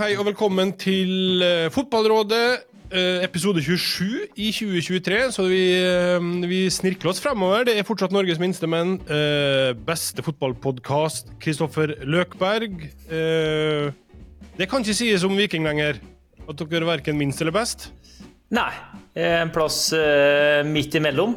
[0.00, 5.18] hei og velkommen til eh, Fotballrådet, eh, episode 27 i 2023.
[5.34, 7.66] Så vi, eh, vi snirkler oss fremover.
[7.68, 11.34] Det er fortsatt Norges minste, men eh, beste fotballpodkast.
[11.44, 12.80] Kristoffer Løkberg.
[14.56, 16.00] Det kan ikke sies om Viking lenger.
[16.48, 17.90] At dere er verken minst eller best.
[18.56, 18.72] Nei.
[19.20, 19.90] En plass
[20.64, 21.36] midt imellom.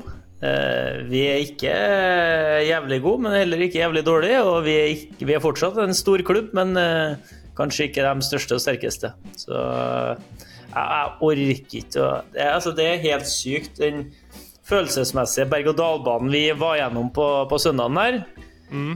[1.11, 1.75] Vi er ikke
[2.69, 4.41] jævlig gode, men heller ikke jævlig dårlige.
[4.47, 6.77] Og vi er, ikke, vi er fortsatt en stor klubb, men
[7.57, 9.13] kanskje ikke de største og sterkeste.
[9.37, 14.07] Så eh, jeg, jeg orker ikke å det, altså, det er helt sykt, den
[14.67, 18.21] følelsesmessige berg-og-dal-banen vi var gjennom på, på søndagen der.
[18.71, 18.93] Mm.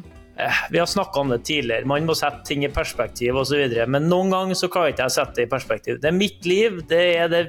[0.72, 3.64] Vi har snakka om det tidligere, man må sette ting i perspektiv osv.
[3.90, 6.02] Men noen ganger så klarer ikke jeg sette det i perspektiv.
[6.02, 7.44] Det er mitt liv, det er det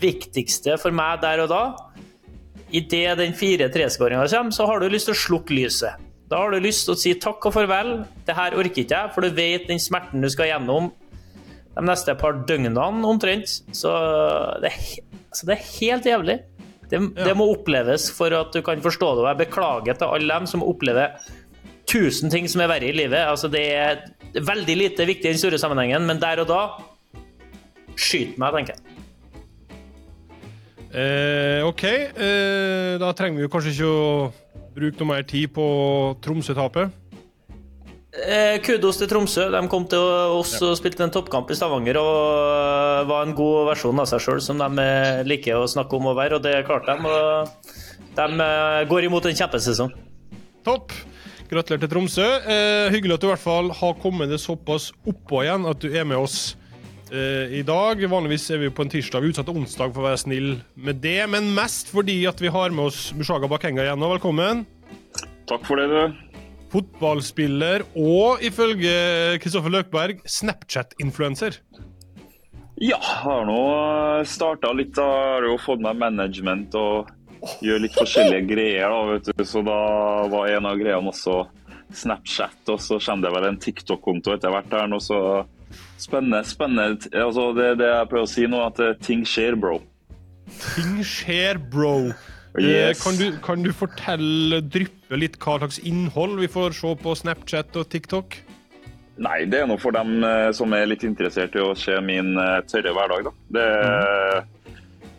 [0.00, 1.64] viktigste for meg der og da.
[2.74, 6.00] Idet den 4-3-skåringa kommer, så har du lyst til å slukke lyset.
[6.34, 7.92] Da har du lyst til å si takk og farvel.
[8.26, 10.88] Det her orker ikke jeg, for du vet den smerten du skal gjennom
[11.76, 13.52] de neste par døgnene omtrent.
[13.70, 13.92] Så
[14.64, 14.80] det er,
[15.28, 16.36] altså det er helt jævlig.
[16.90, 19.22] Det, det må oppleves for at du kan forstå det.
[19.22, 21.14] Og jeg beklager til alle dem som opplever
[21.86, 23.22] tusen ting som er verre i livet.
[23.30, 24.02] Altså det er
[24.34, 26.64] veldig lite viktig i den store sammenhengen, men der og da
[27.94, 28.94] Skyt meg, tenker jeg.
[30.98, 34.08] Eh, OK, eh, da trenger vi jo kanskje ikke å
[34.74, 35.64] bruke noe mer tid på
[36.24, 36.92] Tromsø-tapet.
[38.14, 39.48] Eh, kudos til Tromsø.
[39.50, 39.98] De kom til
[40.36, 44.22] oss og spilte en toppkamp i Stavanger og eh, var en god versjon av seg
[44.22, 47.10] sjøl, som de eh, liker å snakke om å være, og det klarte de.
[47.10, 48.48] Og de
[48.90, 49.90] går imot en kjempesesong.
[50.66, 50.94] Topp!
[51.50, 52.24] Gratulerer til Tromsø.
[52.24, 55.90] Eh, hyggelig at du i hvert fall har kommet deg såpass oppå igjen at du
[55.90, 56.54] er med oss
[57.12, 58.00] i dag.
[58.10, 61.02] Vanligvis er vi på en tirsdag, vi er utsatt onsdag for å være snill med
[61.04, 64.64] det, men mest fordi at vi har med oss Mushaga Bakenga igjen Og Velkommen.
[65.48, 66.38] Takk for det, du.
[66.74, 68.94] Fotballspiller og ifølge
[69.42, 71.60] Kristoffer Løkberg Snapchat-influenser.
[72.82, 73.58] Ja, har nå
[74.26, 74.96] starta litt.
[74.96, 77.12] da Har jo fått meg management og
[77.62, 78.90] gjør litt forskjellige greier.
[78.90, 79.44] da, vet du.
[79.46, 79.78] Så da
[80.32, 81.44] var en av greiene også
[81.94, 85.20] Snapchat, og så kommer det vel en TikTok-konto etter hvert her nå, så
[85.98, 86.44] spennende.
[86.48, 87.10] spennende.
[87.12, 89.80] Altså, det er det jeg prøver å si nå, at eh, ting skjer, bro.
[90.74, 91.96] Ting skjer, bro.
[92.54, 93.00] Eh, Yes.
[93.02, 97.74] Kan, du, kan du fortelle, dryppe litt hva slags innhold vi får se på Snapchat
[97.80, 98.36] og TikTok?
[99.26, 102.36] Nei, det er noe for dem eh, som er litt interessert i å se min
[102.38, 103.32] eh, tørre hverdag, da.
[103.58, 103.66] Det,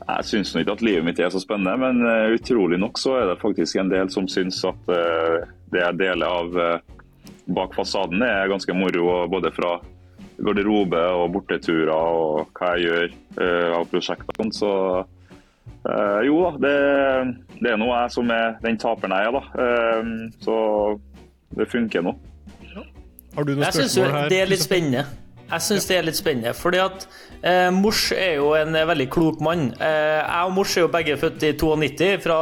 [0.06, 3.18] Jeg syns nå ikke at livet mitt er så spennende, men eh, utrolig nok så
[3.20, 6.96] er det faktisk en del som syns at eh, det jeg deler av eh,
[7.56, 9.76] bak fasaden er ganske moro, både fra
[10.38, 14.52] garderobe og borteturer og hva jeg gjør uh, av prosjekter.
[14.56, 16.78] Så uh, jo da, det,
[17.62, 19.44] det er nå jeg som er den taperen jeg er, da.
[19.58, 20.56] Uh, så
[21.56, 22.16] det funker nå.
[23.36, 24.30] Har du noen Jeg syns spørsmål her?
[24.32, 25.06] det er litt spennende.
[25.46, 27.04] Jeg synes det er litt spennende, fordi at
[27.46, 29.68] eh, Mors er jo en veldig klok mann.
[29.78, 32.38] Eh, jeg og Mors er jo begge født i 92 fra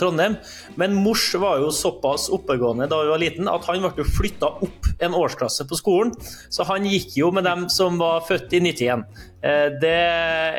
[0.00, 0.34] Trondheim,
[0.80, 4.90] men Mors var jo såpass oppegående da vi var liten at han ble flytta opp
[4.98, 6.10] en årsklasse på skolen,
[6.50, 9.06] så han gikk jo med dem som var født i 91.
[9.38, 9.98] Eh, det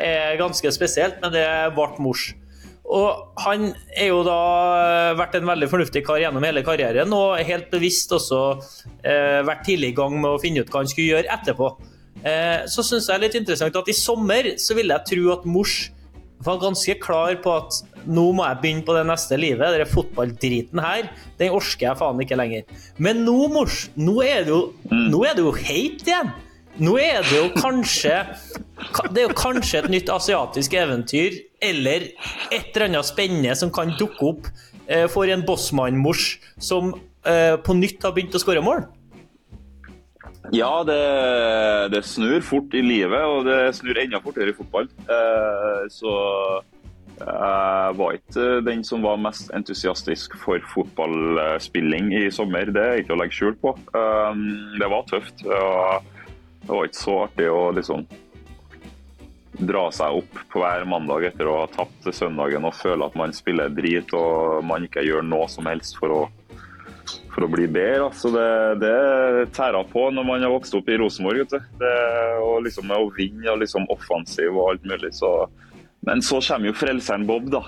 [0.08, 1.44] er ganske spesielt, men det
[1.76, 2.30] ble Mors.
[2.90, 4.40] Og han er jo da
[4.80, 8.40] eh, vært en veldig fornuftig kar gjennom hele karrieren, og helt bevisst også
[9.06, 11.70] eh, vært tidlig i gang med å finne ut hva han skulle gjøre etterpå.
[12.26, 15.30] Eh, så syns jeg det er litt interessant at i sommer så ville jeg tro
[15.36, 15.76] at Mors
[16.44, 19.76] var ganske klar på at nå må jeg begynne på det neste livet.
[19.76, 22.78] Den fotballdriten her, den orsker jeg faen ikke lenger.
[22.98, 26.32] Men nå, Mors, nå er det jo, nå er det jo heit igjen.
[26.80, 28.14] Nå er det jo kanskje
[29.10, 32.08] Det er jo kanskje et nytt asiatisk eventyr eller
[32.50, 34.48] et eller annet spennende som kan dukke opp
[34.86, 36.32] eh, for en bossmann-mors
[36.62, 36.94] som
[37.28, 38.86] eh, på nytt har begynt å skåre mål.
[40.56, 40.98] Ja, det,
[41.92, 44.88] det snur fort i livet, og det snur enda fortere i fotball.
[45.04, 46.14] Eh, så
[47.20, 52.72] jeg var ikke den som var mest entusiastisk for fotballspilling i sommer.
[52.72, 53.74] Det er ikke å legge skjul på.
[54.80, 55.44] Det var tøft.
[55.44, 56.08] og
[56.64, 58.08] Det var ikke så artig å liksom
[59.66, 63.34] dra seg opp på hver mandag etter å ha tapt søndagen og føle at man
[63.36, 66.20] spiller drit og man ikke gjør noe som helst for å
[67.30, 68.08] for å bli bedre.
[68.08, 68.48] Altså det,
[68.82, 71.54] det tærer på når man har vokst opp i Rosenborg.
[72.42, 75.12] Og liksom å vinne og liksom offensiv og alt mulig.
[75.16, 75.30] Så.
[76.06, 77.64] Men så kommer jo frelseren Bob, da.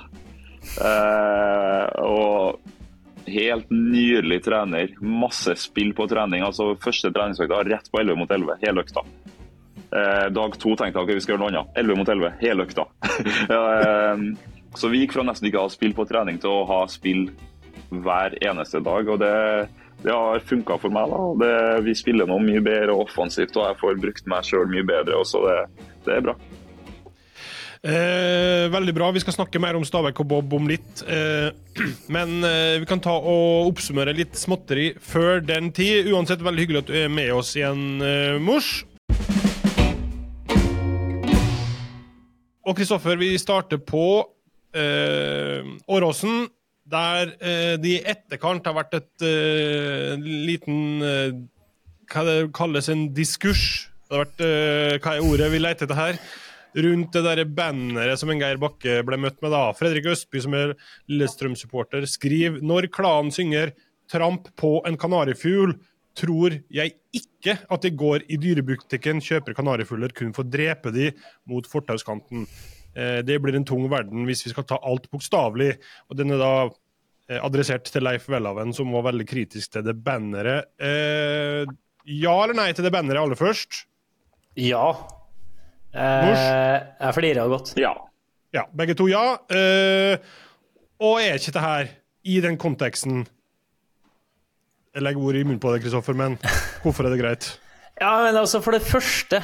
[0.62, 2.60] Eh, og
[3.32, 4.94] helt nydelig trener.
[5.00, 6.44] Masse spill på trening.
[6.46, 9.06] altså Første treningsøkta rett på 11 mot 11, hele økta.
[9.92, 11.72] Eh, dag to tenkte jeg ok, vi skal gjøre noe annet.
[11.82, 12.86] 11 mot 11, hele økta.
[14.80, 17.26] så vi gikk fra nesten ikke å ha spill på trening til å ha spill
[17.92, 19.08] hver eneste dag.
[19.08, 19.34] og det,
[20.02, 21.12] det har funka for meg.
[21.12, 21.20] da.
[21.44, 25.20] Det, vi spiller nå mye bedre offensivt, og jeg får brukt meg sjøl mye bedre.
[25.20, 25.44] også.
[25.44, 26.36] Det, det er bra.
[27.82, 29.10] Eh, veldig bra.
[29.10, 31.02] Vi skal snakke mer om Stabæk og Bob om litt.
[31.02, 31.50] Eh,
[32.14, 36.08] men eh, vi kan ta og oppsummere litt småtteri før den tid.
[36.14, 38.86] Uansett, veldig hyggelig at du er med oss igjen, eh, Mors.
[42.62, 44.06] Og Kristoffer, vi starter på
[44.76, 46.47] eh, Åråsen,
[46.93, 51.35] der eh, det i etterkant har vært et eh, liten eh,
[52.12, 53.88] Hva det kalles en diskurs?
[54.06, 56.19] Det har vært, eh, hva er ordet vi leter etter her?
[56.73, 59.64] Rundt det der banneret som en Geir Bakke ble møtt med da.
[59.76, 60.76] Fredrik Østby, som er
[61.11, 63.75] Lillestrøm-supporter, skriver når klanen synger
[64.09, 65.79] 'Tramp på en kanarifugl',
[66.19, 71.11] tror jeg ikke at de går i dyrebutikken, kjøper kanarifugler kun for å drepe de
[71.49, 72.47] mot fortauskanten.
[72.94, 75.75] Eh, det blir en tung verden hvis vi skal ta alt bokstavelig.
[76.11, 79.97] Og den er da eh, adressert til Leif Welhaven, som var veldig kritisk til det
[80.05, 80.70] banneret.
[80.82, 81.64] Eh,
[82.23, 83.85] ja eller nei til det banneret aller først?
[84.59, 84.87] Ja.
[85.93, 87.75] Eh, jeg flirer godt.
[87.81, 87.94] Ja.
[88.53, 89.38] Ja, begge to ja.
[89.49, 90.19] Eh,
[91.03, 91.93] og er ikke det her,
[92.23, 93.25] i den konteksten
[94.92, 96.34] Jeg legger ord i munnen på deg, Kristoffer, men
[96.82, 97.46] hvorfor er det greit?
[97.96, 99.40] Ja, men altså, for det første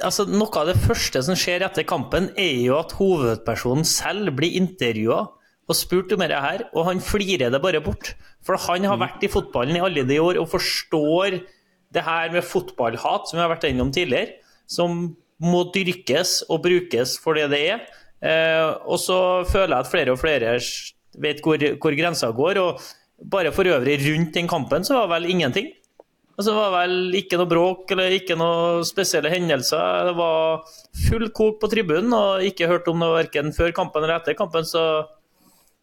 [0.00, 4.54] altså Noe av det første som skjer etter kampen, er jo at hovedpersonen selv blir
[4.56, 5.18] intervjua
[5.64, 8.14] og spurt om dette her, og han flirer det bare bort.
[8.44, 11.38] For han har vært i fotballen i alle de år og forstår
[11.94, 14.38] det her med fotballhat, som vi har vært innom tidligere,
[14.68, 15.14] som
[15.44, 17.86] må dyrkes og brukes for det det er.
[18.24, 19.18] Eh, og så
[19.48, 20.58] føler jeg at flere og flere
[21.20, 22.60] vet hvor, hvor grensa går.
[22.60, 22.84] og
[23.22, 25.70] bare for øvrig rundt den kampen så var vel ingenting.
[26.34, 30.08] Altså, det var vel ikke noe bråk eller ikke noe spesielle hendelser.
[30.10, 30.64] Det var
[31.04, 34.66] full kok på tribunen, og ikke hørt om det verken før kampen eller etter kampen.
[34.66, 34.82] Så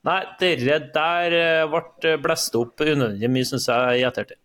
[0.08, 4.42] nei, dere der eh, ble blåst opp unødvendig mye, syns jeg, i ettertid.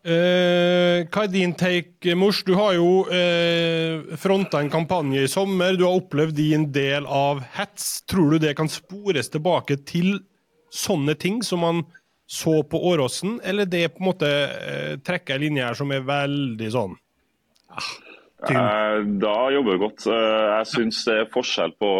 [0.00, 2.44] Eh, hva er din take, Mors?
[2.46, 5.74] Du har jo eh, fronta en kampanje i sommer.
[5.74, 7.98] Du har opplevd din del av hets.
[8.08, 10.20] Tror du det kan spores tilbake til
[10.70, 11.82] sånne ting som man
[12.30, 16.04] så på Åråsen, eller det på en måte eh, trekker en linje her som er
[16.06, 16.94] veldig sånn
[17.74, 17.88] ah?
[18.46, 20.06] Eh, Da jobber vi godt.
[20.06, 21.90] Eh, Jeg syns det er forskjell på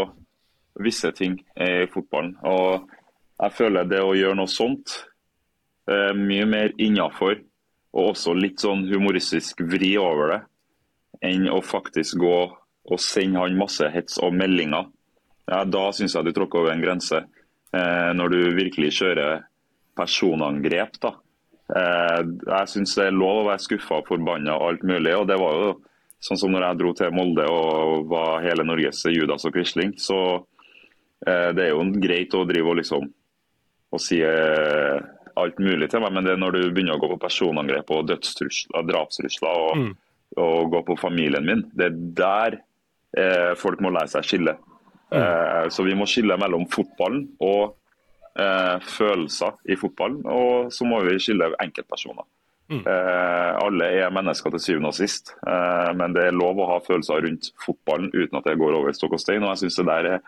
[0.81, 2.37] visse ting i fotballen.
[2.47, 2.87] Og
[3.43, 4.95] jeg føler det å gjøre noe sånt
[5.91, 7.41] er mye mer innafor,
[7.93, 10.41] og også litt sånn humoristisk vri over det,
[11.27, 12.37] enn å faktisk gå
[12.91, 14.87] og sende han masse hets og meldinger.
[15.51, 17.25] Ja, da syns jeg du tråkker over en grense.
[17.77, 19.45] Eh, når du virkelig kjører
[19.97, 20.99] personangrep.
[21.03, 21.13] da.
[21.77, 25.15] Eh, jeg syns det er lov å være skuffa og forbanna og alt mulig.
[25.17, 25.71] og det var jo
[26.21, 29.95] Sånn som når jeg dro til Molde og var hele Norges Judas og Quisling.
[29.97, 30.45] Så
[31.27, 33.07] eh, det er jo greit å drive og liksom
[33.91, 37.23] og si alt mulig til meg, men det er når du begynner å gå på
[37.25, 39.97] personangrep og dødstrusler, drapstrusler og, Mm.
[40.37, 42.59] og gå på familien min, det er der
[43.17, 44.55] eh, folk må lære seg skille.
[45.11, 47.77] Eh, så vi må skille mellom fotballen og
[48.39, 52.29] eh, følelser i fotballen, og så må vi skille enkeltpersoner.
[52.71, 56.77] Eh, alle er mennesker til syvende og sist, eh, men det er lov å ha
[56.85, 59.43] følelser rundt fotballen uten at det går over stokk og stein.
[59.43, 60.21] og Jeg synes det der er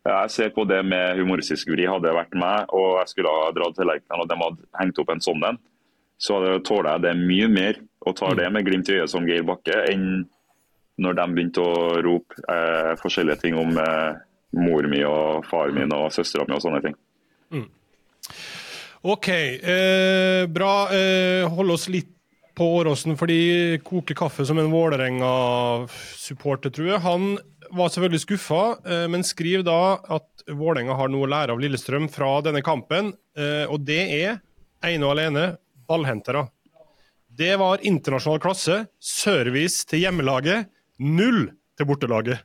[0.00, 1.84] jeg ser på det med humoristisk vri.
[1.84, 5.00] Hadde det vært meg og jeg skulle ha dratt til Lerkendal og de hadde hengt
[5.02, 5.58] opp en sånn en,
[6.16, 9.44] så tåler jeg det mye mer og tar det med glimt i øyet som Geir
[9.44, 10.24] Bakke, enn
[11.00, 14.16] når de begynte å rope eh, forskjellige ting om eh,
[14.56, 16.96] mor mi og far min og søstera mi og sånne ting.
[19.02, 20.92] OK, eh, bra.
[20.92, 22.10] Eh, hold oss litt
[22.54, 27.00] på Åråsen, fordi koker kaffe som en Vålerenga-supporter, tror jeg.
[27.06, 27.38] Han
[27.72, 32.10] var selvfølgelig skuffa, eh, men skriver da at Vålerenga har noe å lære av Lillestrøm
[32.12, 34.40] fra denne kampen, eh, og det er
[34.84, 35.56] ene og alene
[35.88, 36.50] ballhentere.
[37.32, 42.44] Det var internasjonal klasse, service til hjemmelaget, null til bortelaget.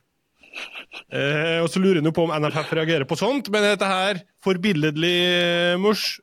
[1.10, 5.16] Eh, og så lurer jeg på om NFF reagerer på sånt, men dette her forbilledlig,
[5.26, 6.20] eh, Mors?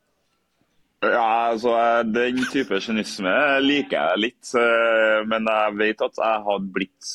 [1.03, 1.73] Ja, altså
[2.07, 7.13] Den type kynisme liker jeg litt, eh, men jeg vet at jeg hadde blitt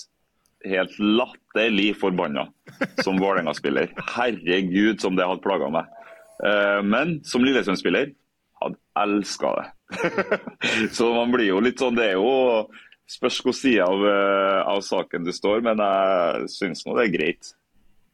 [0.69, 2.49] helt latterlig forbanna
[3.05, 3.93] som Vålerenga-spiller.
[4.13, 5.87] Herregud, som det hadde plaga meg.
[6.45, 8.13] Eh, Men som Lillesund-spiller
[8.61, 9.67] hadde elska det.
[10.97, 12.69] Så man blir jo litt sånn Det er jo
[13.09, 17.15] Spørs hvilken side av, eh, av saken du står, men jeg syns nå det er
[17.15, 17.55] greit.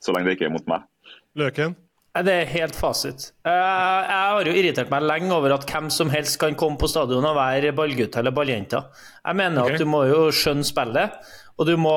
[0.02, 0.84] Så lenge det ikke er mot meg.
[1.38, 1.74] Løken?
[2.14, 3.32] Det er helt fasit.
[3.42, 6.86] Eh, Jeg har jo irritert meg lenge over at hvem som helst kan komme på
[6.86, 8.84] stadion og være ballgutt eller balljente.
[9.26, 9.74] Jeg mener okay.
[9.74, 11.16] at du må jo skjønne spillet,
[11.58, 11.96] og du må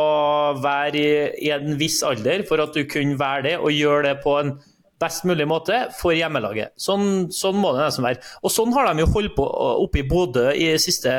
[0.64, 1.12] være i,
[1.46, 4.56] i en viss alder for at du kunne være det, og gjøre det på en
[4.98, 6.74] best mulig måte for hjemmelaget.
[6.82, 8.24] Sånn, sånn må det nesten være.
[8.42, 9.46] Og sånn har de jo holdt på
[9.86, 11.14] oppe i Bodø i siste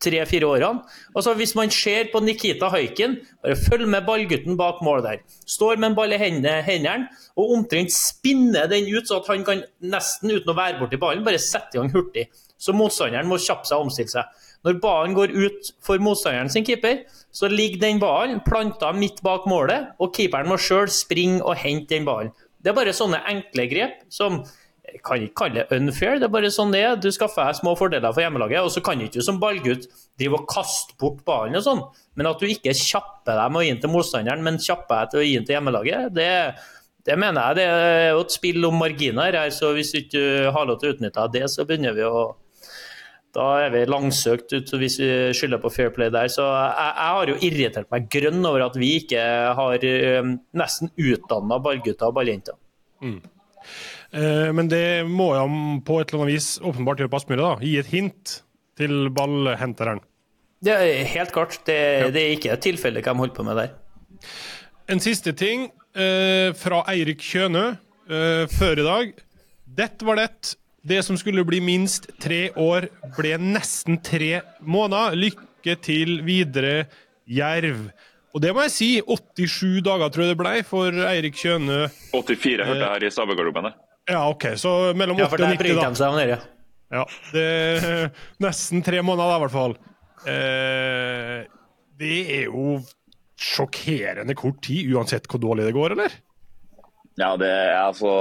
[0.00, 0.84] tre-fire årene.
[1.14, 5.24] Altså Hvis man ser på Nikita Haiken, bare følg med ballgutten bak mål der.
[5.46, 9.64] Står med en ball i hendene og omtrent spinner den ut, så at han kan
[9.80, 12.28] nesten uten å være borti ballen, bare sette i gang hurtig.
[12.60, 14.46] Så motstanderen må kjappe seg og omstille seg.
[14.66, 19.46] Når ballen går ut for motstanderen sin keeper, så ligger den ballen planta midt bak
[19.48, 22.34] målet, og keeperen må sjøl springe og hente den ballen.
[22.60, 24.42] Det er bare sånne enkle grep som
[24.92, 26.98] jeg kan ikke kalle det unfair, det er bare sånn det er.
[27.00, 29.86] Du skaffer små fordeler for hjemmelaget, og så kan du ikke som ballgutt
[30.20, 31.80] drive og kaste bort ballen og sånn.
[32.18, 35.14] Men at du ikke kjapper deg med å gi den til motstanderen, men kjapper deg
[35.14, 36.28] til å gi den til hjemmelaget, det,
[37.08, 39.50] det mener jeg det er jo et spill om marginer her.
[39.54, 42.30] Så hvis du ikke har lov til å utnytte det, så begynner vi å
[43.30, 46.30] da er vi langsøkt ut hvis vi skylder på fair play der.
[46.32, 49.86] Så jeg, jeg har jo irritert meg grønn over at vi ikke har
[50.18, 52.58] um, nesten utdanna ballgutter og balljenter.
[53.04, 53.20] Mm.
[54.10, 57.50] Eh, men det må jeg på et eller annet vis åpenbart gjøre på Aspmyra.
[57.62, 58.40] Gi et hint
[58.80, 60.02] til ballhenteren.
[60.60, 61.60] Det er helt klart.
[61.66, 62.08] Det, ja.
[62.12, 63.76] det er ikke et tilfelle hva de holder på med der.
[64.90, 69.14] En siste ting eh, fra Eirik Kjønø eh, før i dag.
[69.80, 70.56] Dette var det.
[70.80, 75.16] Det som skulle bli minst tre år, ble nesten tre måneder.
[75.16, 76.86] Lykke til videre,
[77.28, 77.90] Jerv.
[78.32, 81.82] Og det må jeg si, 87 dager tror jeg det ble for Eirik Kjøne.
[82.14, 83.70] 84 hørte jeg her i Stabæk-klubben.
[84.10, 84.48] Ja, OK.
[84.58, 85.90] Så mellom 8 og 90, da.
[85.98, 86.40] Seg nede.
[86.90, 88.08] Ja, det er
[88.42, 89.76] nesten tre måneder, da, i hvert fall.
[90.30, 91.36] Eh,
[92.00, 92.80] det er jo
[93.40, 96.16] sjokkerende kort tid, uansett hvor dårlig det går, eller?
[97.20, 98.14] Ja, det er altså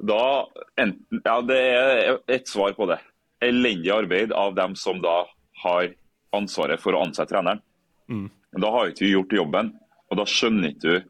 [0.00, 0.48] da,
[0.80, 2.98] enten, ja, Det er et svar på det.
[3.44, 5.22] Elendig arbeid av dem som da
[5.62, 5.92] har
[6.36, 7.60] ansvaret for å ansette treneren.
[8.08, 8.28] Mm.
[8.60, 9.72] Da har ikke du gjort jobben,
[10.10, 11.08] og da skjønner ikke du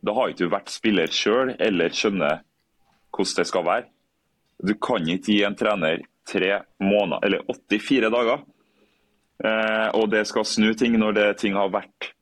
[0.00, 2.38] Da har ikke du vært spiller sjøl eller skjønner
[3.14, 3.88] hvordan det skal være.
[4.60, 8.42] Du kan ikke gi en trener tre måneder, eller 84 dager,
[9.44, 12.12] eh, og det skal snu ting når det, ting, har vært,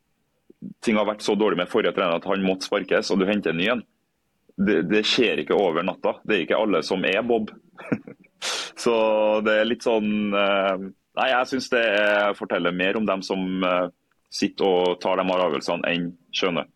[0.85, 3.52] ting har vært så dårlig med forrige trener at han måtte sparkes, og du henter
[3.52, 3.85] en ny en
[4.59, 6.16] det, det, skjer ikke over natta.
[6.26, 7.52] Det er ikke alle som er Bob.
[8.83, 8.95] så
[9.47, 11.85] det er litt sånn eh, Nei, jeg syns det
[12.38, 13.87] forteller mer om dem som eh,
[14.30, 16.68] sitter og tar de avgjørelsene, enn skjønner.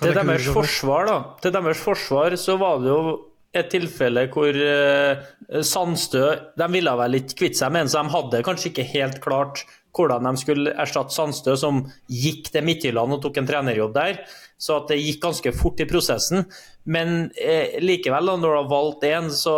[0.00, 1.18] Til deres forsvar, da.
[1.42, 3.02] Til deres forsvar så var det jo
[3.50, 6.24] et tilfelle hvor uh, Sandstø
[6.58, 9.64] de ville vel ikke kvitte seg med en, så de hadde kanskje ikke helt klart
[9.96, 14.20] hvordan de skulle erstatte Sandstø, som gikk til Midtjylland og tok en trenerjobb der.
[14.60, 16.44] Så at det gikk ganske fort i prosessen.
[16.84, 19.54] Men eh, likevel, da, når du har valgt én, så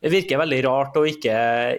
[0.00, 1.34] virker det veldig rart å ikke,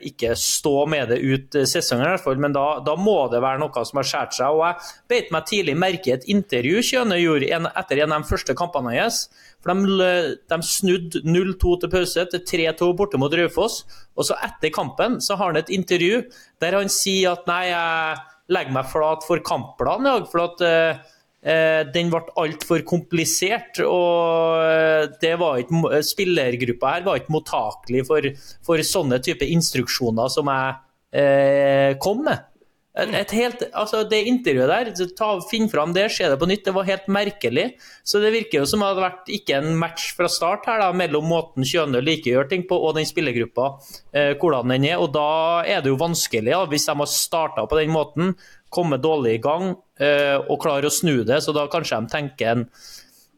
[0.06, 2.06] ikke stå med det ut sesongen.
[2.06, 4.54] i hvert fall, Men da, da, må det være noe som har skåret seg.
[4.54, 8.22] og Jeg beit meg tidlig merke i et intervju Kjøne gjorde en, etter en av
[8.22, 9.24] de første kampene hans.
[9.64, 10.14] For de,
[10.52, 13.82] de snudde 0-2 til pause til 3-2 borte mot Raufoss.
[14.14, 16.22] Og så etter kampen så har han et intervju
[16.62, 18.22] der han sier at nei, jeg
[18.54, 25.10] legger meg flat for kampplanen for at eh, Eh, den ble altfor komplisert, og eh,
[25.20, 28.30] det var ikke, spillergruppa her var ikke mottakelig for,
[28.64, 30.74] for sånne type instruksjoner som jeg
[31.20, 32.50] eh, kom med.
[32.94, 36.62] Helt, altså det intervjuet der, ta, finn fram det, se det på nytt.
[36.68, 37.66] Det var helt merkelig.
[38.06, 40.92] Så det virker jo som det hadde vært ikke en match fra start her da,
[40.94, 43.72] mellom måten Kjønø likegjør ting på og den spillergruppa,
[44.14, 45.02] eh, hvordan den er.
[45.02, 48.36] Og da er det jo vanskelig, da, hvis de har starta på den måten,
[48.74, 51.42] komme dårlig i gang eh, og klare å snu det.
[51.46, 52.68] Så da kanskje de tenker en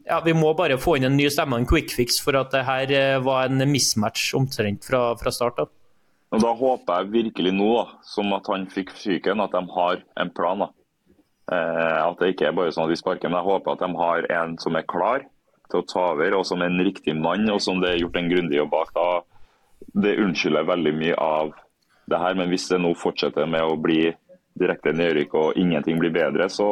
[0.06, 2.62] ja, vi må bare få inn en ny stemme, en quick fix, for at det
[2.66, 5.72] her eh, var en mismatch omtrent fra, fra start av.
[6.36, 10.30] Da håper jeg virkelig nå, da, som at han fikk psyken, at de har en
[10.34, 10.62] plan.
[10.62, 10.70] da.
[11.52, 14.00] Eh, at det ikke er bare sånn at vi sparker, men jeg håper at de
[14.00, 15.26] har en som er klar
[15.70, 18.18] til å ta over, og som er en riktig mann, og som det er gjort
[18.18, 18.92] en grundig jobb bak.
[18.94, 21.54] da Det unnskylder veldig mye av
[22.10, 24.14] det her, men hvis det nå fortsetter med å bli
[24.58, 26.68] direkte nedrykk og ingenting blir bedre, så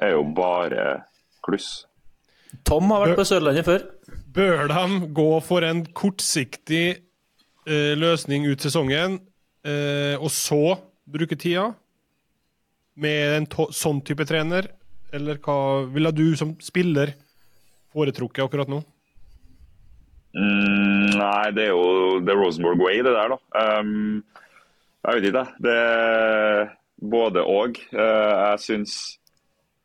[0.00, 1.04] er jo bare
[1.44, 1.84] kluss.
[2.66, 3.84] Tom har vært på Sørlandet før.
[4.34, 9.18] Bør de gå for en kortsiktig eh, løsning ut sesongen,
[9.66, 11.70] eh, og så bruke tida
[12.94, 14.70] med en sånn type trener?
[15.14, 17.14] Eller hva ville du som spiller
[17.94, 18.80] foretrukket akkurat nå?
[20.34, 23.66] Mm, nei, det er jo The Rosenborg Way, det der, da.
[23.78, 24.24] Um,
[25.04, 26.72] jeg vet ikke, det er
[27.04, 27.78] både og.
[27.92, 28.96] Eh, jeg syns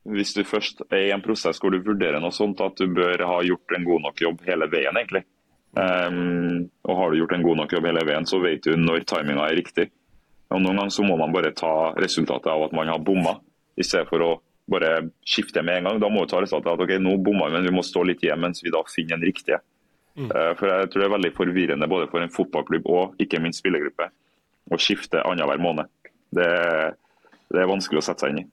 [0.09, 3.21] hvis du først er i en prosess hvor du vurderer noe sånt, at du bør
[3.27, 5.25] ha gjort en god nok jobb hele veien, egentlig.
[5.77, 9.03] Um, og har du gjort en god nok jobb hele veien, så vet du når
[9.09, 9.89] timinga er riktig.
[10.49, 13.35] Og Noen ganger så må man bare ta resultatet av at man har bomma,
[13.77, 14.31] i stedet for å
[14.69, 15.99] bare skifte med en gang.
[16.01, 18.23] Da må du ta resultatet at ok, nå bomma vi, men vi må stå litt
[18.25, 19.59] igjen mens vi da finner en riktige.
[20.15, 20.31] Mm.
[20.57, 24.09] For jeg tror det er veldig forvirrende både for en fotballklubb og ikke minst spillergruppe
[24.69, 25.89] å skifte annenhver måned.
[26.35, 26.49] Det,
[27.49, 28.49] det er vanskelig å sette seg inn i.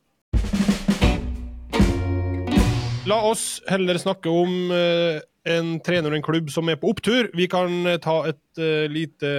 [3.07, 7.29] La oss heller snakke om uh, en trener og en klubb som er på opptur.
[7.39, 9.31] Vi kan uh, ta et uh, lite,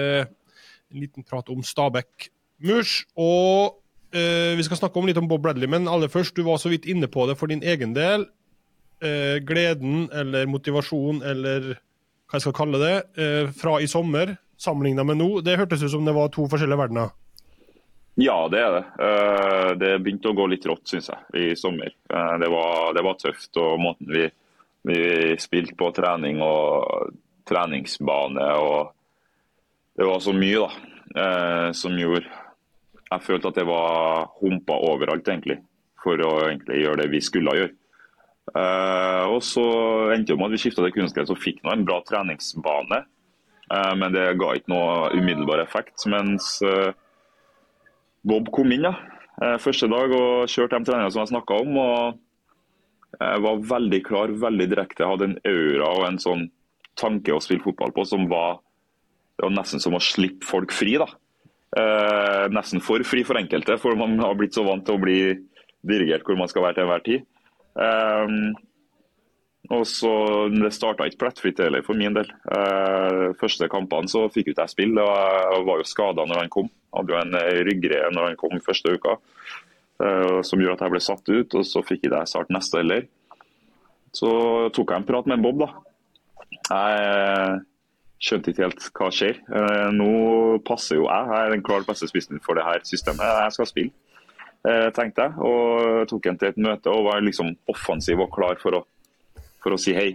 [0.94, 2.30] en liten prat om Stabæk
[2.64, 3.02] Murs.
[3.20, 3.84] Og
[4.18, 6.86] vi skal snakke om litt om Bob Bradley, men aller først, du var så vidt
[6.90, 8.24] inne på det for din egen del.
[9.46, 12.94] gleden eller motivasjon eller hva jeg skal kalle det,
[13.60, 15.30] fra i sommer sammenligna med nå.
[15.46, 17.16] Det hørtes ut som det var to forskjellige verdener.
[18.18, 18.86] Ja, det er det.
[19.06, 21.92] Eh, det begynte å gå litt rått, syns jeg, i sommer.
[22.10, 23.52] Eh, det var, det var, tøft.
[23.62, 24.24] og måten vi,
[24.90, 25.02] vi
[25.38, 27.14] spilte på trening og
[27.48, 28.94] treningsbane og
[29.98, 32.28] Det var så mye da, eh, som gjorde
[33.10, 35.60] Jeg følte at det var humpa overalt, egentlig.
[36.02, 37.74] For å egentlig gjøre det vi skulle gjøre.
[39.28, 39.64] Og så
[40.14, 43.00] endte det med at vi skifta til kunstgress og fikk nå en bra treningsbane.
[43.70, 46.06] Men det ga ikke noe umiddelbar effekt.
[46.08, 46.62] mens
[48.28, 48.94] Bob kom inn ja.
[49.38, 51.78] Eh, første dag og kjørte de treningene som jeg snakka om.
[51.78, 52.24] og
[53.18, 55.02] var veldig klar, veldig direkte.
[55.02, 56.42] Jeg hadde en aura og en sånn
[57.00, 58.60] tanke å spille fotball på som var,
[59.40, 60.98] var nesten som å slippe folk fri.
[61.00, 61.08] da.
[61.78, 65.20] Eh, nesten for fri for enkelte, for man har blitt så vant til å bli
[65.88, 67.26] dirigert hvor man skal være til enhver tid.
[67.80, 68.36] Eh,
[69.74, 70.12] og så
[70.52, 72.30] Det starta ikke plettfritt heller for min del.
[72.52, 75.04] Eh, første kampene så fikk ikke jeg spille.
[75.04, 76.70] og Jeg var jo skada når han kom.
[76.96, 79.18] Hadde jo en eh, ryggreie når han kom første uka,
[80.04, 81.56] eh, som gjorde at jeg ble satt ut.
[81.56, 83.08] og Så fikk ikke jeg starte neste heller.
[84.16, 84.30] Så
[84.74, 85.60] tok jeg en prat med Bob.
[85.66, 85.70] da.
[86.72, 87.62] Jeg
[88.24, 89.40] skjønte ikke helt hva skjer.
[89.52, 90.12] Eh, nå
[90.68, 91.32] passer jo jeg.
[91.32, 93.26] Jeg er den klart beste spissen for det her systemet.
[93.44, 93.92] Jeg skal spille,
[94.64, 95.34] eh, tenkte jeg.
[95.44, 98.86] Og tok en til et møte og var liksom offensiv og klar for å
[99.64, 100.10] for å si hei.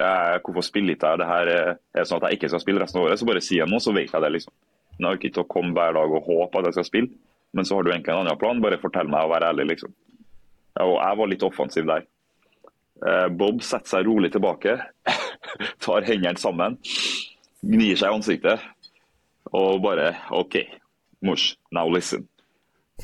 [0.00, 1.50] Er, hvorfor spiller ikke jeg det her?
[1.52, 3.70] Er det sånn at jeg ikke skal spille resten av året, så bare sier jeg
[3.72, 4.30] noe, så vet jeg det.
[4.36, 4.54] liksom.
[4.96, 7.12] Men Jeg har ikke til å komme hver dag og håpe at jeg skal spille,
[7.56, 8.62] men så har du egentlig en annen plan.
[8.62, 9.94] Bare fortell meg å være ærlig, liksom.
[10.80, 12.06] Og jeg var litt offensiv der.
[13.00, 14.76] Eh, Bob setter seg rolig tilbake,
[15.84, 16.76] tar hendene sammen,
[17.64, 18.66] gnir seg i ansiktet
[19.56, 20.58] og bare OK,
[21.24, 22.26] mors, now listen.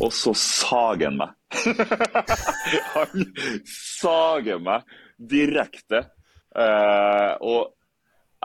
[0.04, 1.32] Og så sager han meg.
[2.94, 3.24] han
[3.72, 4.84] sager meg
[5.16, 6.04] direkte.
[6.56, 7.72] Eh, og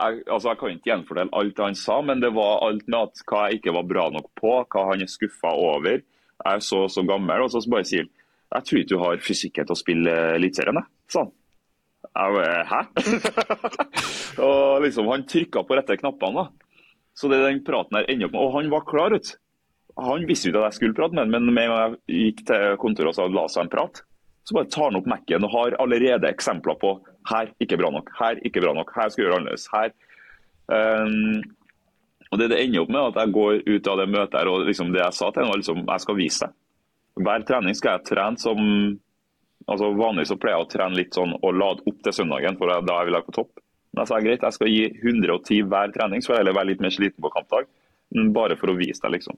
[0.02, 3.22] jeg, altså jeg kan ikke gjenfordele alt han sa, men det var alt med at
[3.28, 6.00] hva jeg ikke var bra nok på, hva han er skuffa over.
[6.02, 7.44] Jeg er så så gammel.
[7.44, 8.08] Og så bare sier
[8.52, 10.82] jeg tror ikke du har fysikken til å spille Eliteserien,
[11.12, 11.30] sånn.
[12.02, 12.80] Jeg, Hæ?
[14.44, 16.42] og liksom, Han trykka på rette knappene.
[16.42, 16.72] da.
[17.16, 19.34] Så det den praten her ender opp med, Og han var klar, ut.
[19.96, 22.26] Han visste jo ikke at jeg skulle prate med ham, men med en gang jeg
[22.26, 24.02] gikk til kontoret og sa la seg en prat,
[24.44, 26.96] så bare tar han opp Mac-en og har allerede eksempler på
[27.30, 29.68] her ikke bra nok, her ikke bra nok, her skal jeg gjøre annerledes.
[29.72, 29.92] her.
[30.66, 31.42] Um,
[32.32, 34.66] og Det det ender opp med, at jeg går ut av det møtet her, og
[34.66, 36.54] liksom det jeg sa til henne, var liksom jeg skal vise deg.
[37.22, 38.60] Hver trening skal jeg trene som
[39.70, 42.72] altså Vanligvis så pleier jeg å trene litt sånn og lade opp til søndagen, for
[42.72, 43.60] da vil jeg på topp.
[43.92, 46.70] Men jeg sa greit, jeg skal gi 110 hver trening, så får jeg heller være
[46.72, 47.68] litt mer sliten på kampdag.
[48.32, 49.36] Bare for å vise deg, liksom.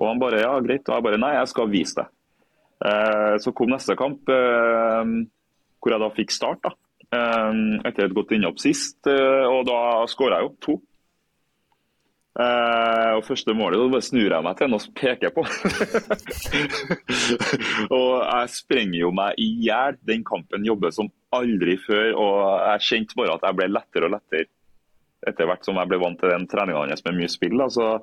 [0.00, 0.88] Og han bare ja, greit.
[0.88, 2.08] Og jeg bare nei, jeg skal vise deg.
[2.82, 5.10] Eh, så kom neste kamp, eh,
[5.82, 6.62] hvor jeg da fikk start.
[6.62, 6.74] da.
[7.12, 7.52] Eh,
[7.88, 10.80] etter et godt innhopp sist, og da skåra jeg jo to.
[12.32, 15.42] Uh, og Første målet da bare snur jeg meg til en og peker på.
[17.98, 19.98] og Jeg sprenger jo meg i hjel.
[20.08, 22.16] Den kampen jobber som aldri før.
[22.16, 22.40] og
[22.70, 24.48] Jeg kjente bare at jeg ble lettere og lettere
[25.28, 27.60] etter hvert som jeg ble vant til den treninga hans med mye spill.
[27.62, 28.00] Altså,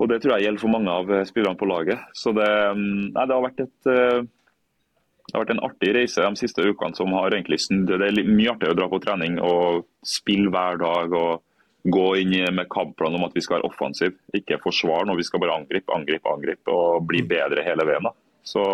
[0.00, 2.00] og Det tror jeg gjelder for mange av eh, spillerne på laget.
[2.16, 6.24] Så det, mm, nei, det, har vært et, eh, det har vært en artig reise
[6.24, 7.92] de siste ukene som har egentlig snudd.
[7.92, 11.16] Det er mye artigere å dra på trening og spille hver dag.
[11.20, 11.44] og
[11.80, 15.40] Gå inn med kampplan om at vi skal være offensive, ikke forsvare når vi skal
[15.40, 17.30] bare angripe, angripe, angripe og bli mm.
[17.30, 18.04] bedre hele veien.
[18.04, 18.12] Da.
[18.44, 18.64] Så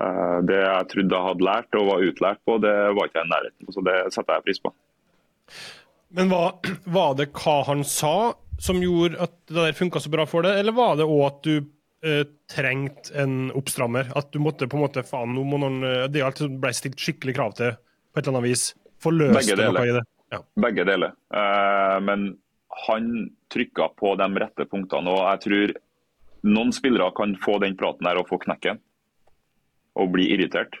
[0.00, 3.28] uh, Det jeg trodde jeg hadde lært og var utlært på, det var ikke jeg
[3.28, 4.74] i nærheten Så det setter jeg pris på.
[6.18, 6.42] Men hva,
[6.98, 8.14] var det hva han sa
[8.60, 11.38] som gjorde at det der funka så bra for deg, eller var det òg at
[11.46, 14.12] du uh, trengte en oppstrammer?
[14.16, 17.00] At du måtte på en måte faen, nå må noen, uh, Det alltid ble stilt
[17.00, 18.66] skikkelig krav til på et eller annet vis?
[19.00, 20.04] Få løst noe i det?
[20.30, 20.42] Ja.
[20.62, 21.16] Begge deler.
[21.32, 22.34] Uh, men
[22.86, 25.10] han trykka på de rette punktene.
[25.10, 25.72] og jeg tror
[26.50, 28.78] noen spillere kan få den praten der og få knekken
[29.98, 30.78] og bli irritert.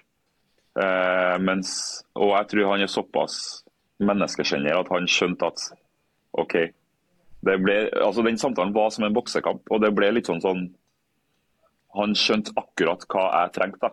[0.78, 3.64] Uh, mens, og jeg tror han er såpass
[4.00, 5.64] menneskekjenner at han skjønte at
[6.40, 6.54] OK,
[7.40, 10.66] ble, altså Den samtalen var som en boksekamp, og det ble litt sånn sånn
[11.96, 13.90] Han skjønte akkurat hva jeg trengte.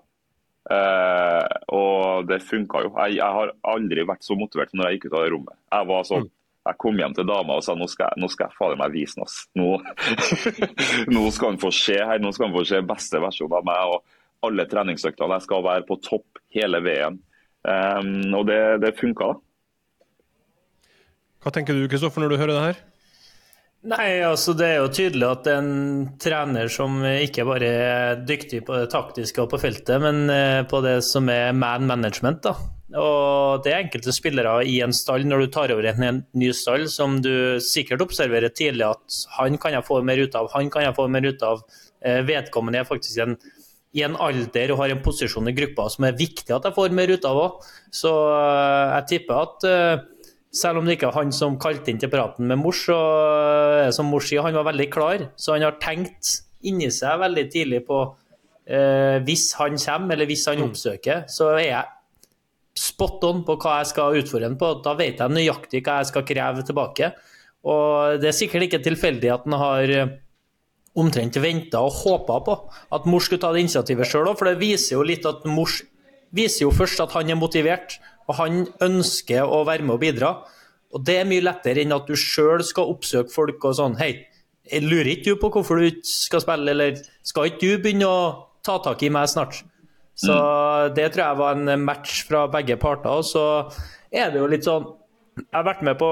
[0.68, 2.92] Eh, og det funka jo.
[3.00, 5.58] Jeg, jeg, har aldri vært så motivert når jeg gikk ut av det rommet.
[5.72, 6.28] Jeg var sånn,
[6.68, 9.22] jeg kom hjem til dama og sa nå skal nå skal jeg fader meg vise
[9.22, 9.32] ham.
[9.58, 9.70] Nå,
[11.16, 13.96] nå skal han få se her, nå skal han få se beste versjon av meg.
[13.96, 15.40] og Alle treningsøktene.
[15.40, 17.22] Jeg skal være på topp hele veien.
[17.68, 19.42] Um, og det, det funka, da.
[21.44, 22.80] Hva tenker du Kristoffer, når du hører det her?
[23.88, 25.70] Nei, altså Det er jo tydelig at en
[26.20, 30.82] trener som ikke bare er dyktig på det taktiske og på feltet, men eh, på
[30.84, 32.42] det som er man management.
[32.44, 32.56] da.
[33.00, 36.88] Og Det er enkelte spillere i en stall når du tar over en ny stall,
[36.92, 40.84] som du sikkert observerer tidlig at han kan jeg få mer ut av, han kan
[40.84, 41.64] jeg få mer ut av.
[42.04, 43.38] Eh, vedkommende er faktisk en,
[43.96, 46.92] i en alder og har en posisjon i gruppa som er viktig at jeg får
[46.96, 47.72] mer ut av òg.
[47.96, 49.72] Så eh, jeg tipper at
[50.54, 52.98] selv om det ikke er han som kalte inn til praten med mors, så
[53.96, 55.28] som mors sier, han var veldig klar.
[55.36, 58.00] Så han har tenkt inni seg veldig tidlig på
[58.66, 60.70] eh, hvis han kommer, eller hvis han mm.
[60.70, 61.94] oppsøker, så er jeg
[62.78, 64.72] spot on på hva jeg skal utfordre ham på.
[64.86, 67.12] Da vet jeg nøyaktig hva jeg skal kreve tilbake.
[67.68, 70.16] Og det er sikkert ikke tilfeldig at han har eh,
[70.98, 72.58] omtrent venta og håpa på
[72.96, 75.82] at mor skulle ta det initiativet sjøl òg, for det viser jo litt at mors
[76.36, 77.98] viser jo først at han er motivert,
[78.28, 80.34] og han ønsker å være med og bidra.
[80.96, 84.12] Og det er mye lettere enn at du sjøl skal oppsøke folk og sånn Hei,
[84.68, 88.08] jeg lurer ikke du på hvorfor du ikke skal spille, eller skal ikke du begynne
[88.08, 88.22] å
[88.66, 89.62] ta tak i meg snart?
[90.18, 90.96] Så mm.
[90.98, 93.20] det tror jeg var en match fra begge parter.
[93.20, 93.44] Og så
[94.12, 94.88] er det jo litt sånn
[95.38, 96.08] Jeg har vært med på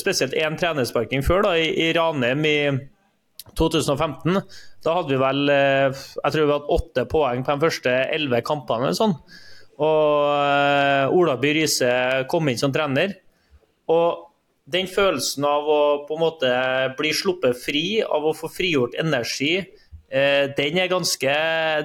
[0.00, 2.58] spesielt én trenersparking før, da, i, i Ranheim i
[3.54, 4.40] 2015.
[4.84, 8.42] Da hadde vi vel eh, jeg tror vi hadde åtte poeng på de første elleve
[8.46, 8.88] kampene.
[8.90, 9.14] eller sånn.
[9.80, 11.90] Og uh, Ola By Riise
[12.30, 13.16] kom inn som trener.
[13.90, 14.26] Og
[14.70, 16.50] den følelsen av å på en måte
[16.98, 21.36] bli sluppet fri, av å få frigjort energi, uh, den, er ganske,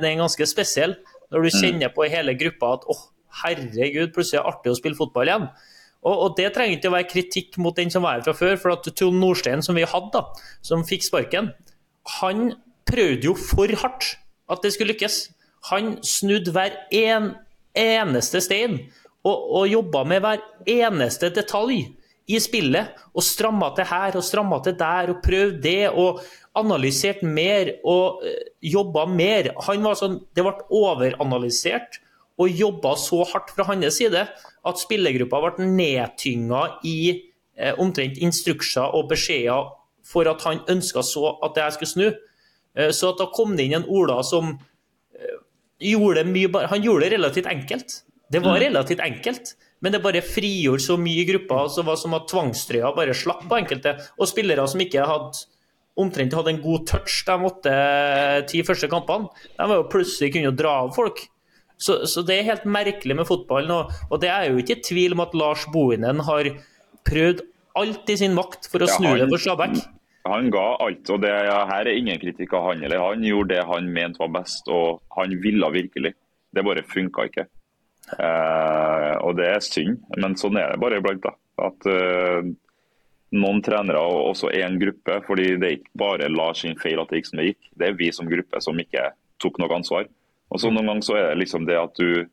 [0.01, 0.97] den er ganske spesiell.
[1.31, 1.59] Når du mm.
[1.61, 3.07] kjenner på hele gruppa at åh, oh,
[3.43, 5.47] herregud, plutselig er det artig å spille fotball igjen.
[6.05, 8.59] Og, og, Det trenger ikke å være kritikk mot den som var her fra før.
[8.61, 11.49] for at Trond Nordstein, som vi hadde, da, som fikk sparken,
[12.19, 12.51] han
[12.85, 14.13] prøvde jo for hardt
[14.51, 15.17] at det skulle lykkes.
[15.71, 17.31] Han snudde hver en,
[17.77, 18.79] eneste stein
[19.25, 21.85] og, og jobba med hver eneste detalj
[22.25, 22.95] i spillet.
[23.13, 25.89] Og stramma til her og stramma til der og prøvd det.
[25.91, 26.23] og
[26.55, 29.51] Analyserte mer og eh, jobba mer.
[29.67, 31.99] Han var sånn, Det ble overanalysert
[32.39, 36.97] og jobba så hardt fra hans side at spillergruppa ble nedtynga i
[37.57, 39.71] eh, omtrent instrukser og beskjeder
[40.05, 42.07] for at han ønska så at jeg skulle snu.
[42.75, 44.55] Eh, så da kom det inn en Ola som
[45.81, 48.01] gjorde mye Han gjorde det relativt enkelt.
[48.31, 48.61] Det var mm.
[48.63, 51.65] relativt enkelt, men det bare frigjorde så mye i gruppa.
[51.69, 53.97] Så det var som at tvangstrøya bare slapp på enkelte.
[54.19, 55.45] Og spillere som ikke hadde
[55.95, 57.73] omtrent hadde en god touch de måtte
[58.51, 61.21] ti første kampene, de var jo plutselig kunne dra av folk.
[61.77, 63.71] Så, så, det er helt merkelig med fotballen.
[63.71, 66.51] Og, og, det er jo ikke tvil om at Lars Bohinen har
[67.07, 67.43] prøvd
[67.75, 69.79] alt i sin makt for å snu det for Stabæk.
[70.25, 72.83] Han ga alt, og det her er ingen kritikk av han.
[72.83, 76.15] eller Han gjorde det han mente var best, og han ville virkelig.
[76.55, 77.45] Det bare funka ikke.
[78.17, 81.25] Eh, og det er synd, men sånn er det bare iblant.
[81.25, 81.35] da.
[81.67, 82.49] At eh,
[83.35, 87.21] noen trenere og også én gruppe, fordi det ikke bare Lars sin feil at det
[87.21, 87.71] gikk som det gikk.
[87.75, 89.09] Det er vi som gruppe som ikke
[89.43, 90.09] tok noe ansvar.
[90.53, 92.25] Og så Noen ganger så er det liksom det at du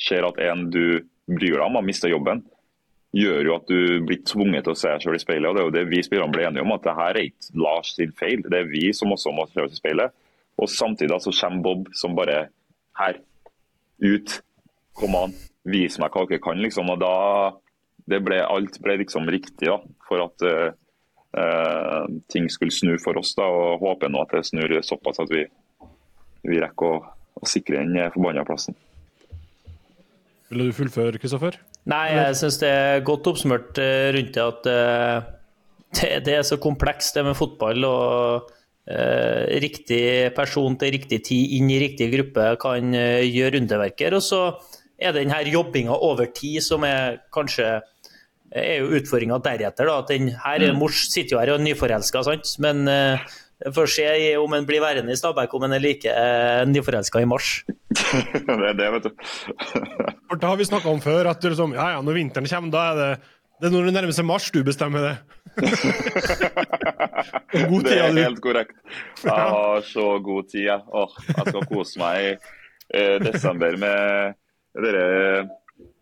[0.00, 2.42] ser at en du bryr deg om, har mistet jobben,
[3.12, 5.48] gjør jo at du blir tvunget til å se deg selv i speilet.
[5.48, 7.56] og Det er jo det vi spillerne ble enige om, at det her er ikke
[7.60, 8.44] Lars sin feil.
[8.46, 10.14] Det er vi som også må se oss i speilet.
[10.60, 12.46] Og Samtidig så kommer Bob som bare
[12.98, 13.20] Her.
[14.02, 14.38] Ut.
[14.96, 15.34] Kom an.
[15.64, 16.60] Vis meg hva dere kan.
[16.60, 17.16] liksom, og da
[18.10, 20.72] det ble, Alt ble liksom riktig da, for at uh,
[21.38, 23.34] uh, ting skulle snu for oss.
[23.38, 25.44] da, og Håper nå at det snur såpass at vi,
[26.48, 27.02] vi rekker å,
[27.38, 28.76] å sikre den forbanna plassen.
[30.50, 31.60] Ville du fullføre, Kristoffer?
[31.90, 35.30] Nei, jeg syns det er godt oppsummert eh, rundt det at uh,
[35.98, 37.88] det, det, er så komplekst det med fotball.
[37.88, 38.58] og
[39.62, 44.16] riktig person til riktig tid inn i riktig gruppe kan gjøre underverker.
[44.18, 44.40] Og så
[44.98, 47.76] er det denne jobbinga over tid som er kanskje
[48.52, 49.86] er jo utfordringa deretter.
[49.86, 50.78] da, at den her mm.
[50.78, 52.22] Mors sitter jo her og er nyforelska,
[52.64, 53.22] men uh,
[53.74, 54.08] får se
[54.40, 57.62] om en blir værende i Stabæk om en er like uh, nyforelska i mars.
[58.48, 59.12] det er det, vet du.
[60.28, 62.88] For Det har vi snakka om før, at liksom, ja, ja, når vinteren kommer, da
[62.90, 63.12] er det
[63.62, 65.10] det er når det nærmer seg mars du bestemmer det.
[67.70, 68.72] god tid, det er helt korrekt.
[69.22, 70.64] Jeg har så god tid.
[70.66, 72.32] Jeg, Åh, jeg skal kose meg i
[72.98, 74.34] eh, desember med
[74.82, 75.04] dere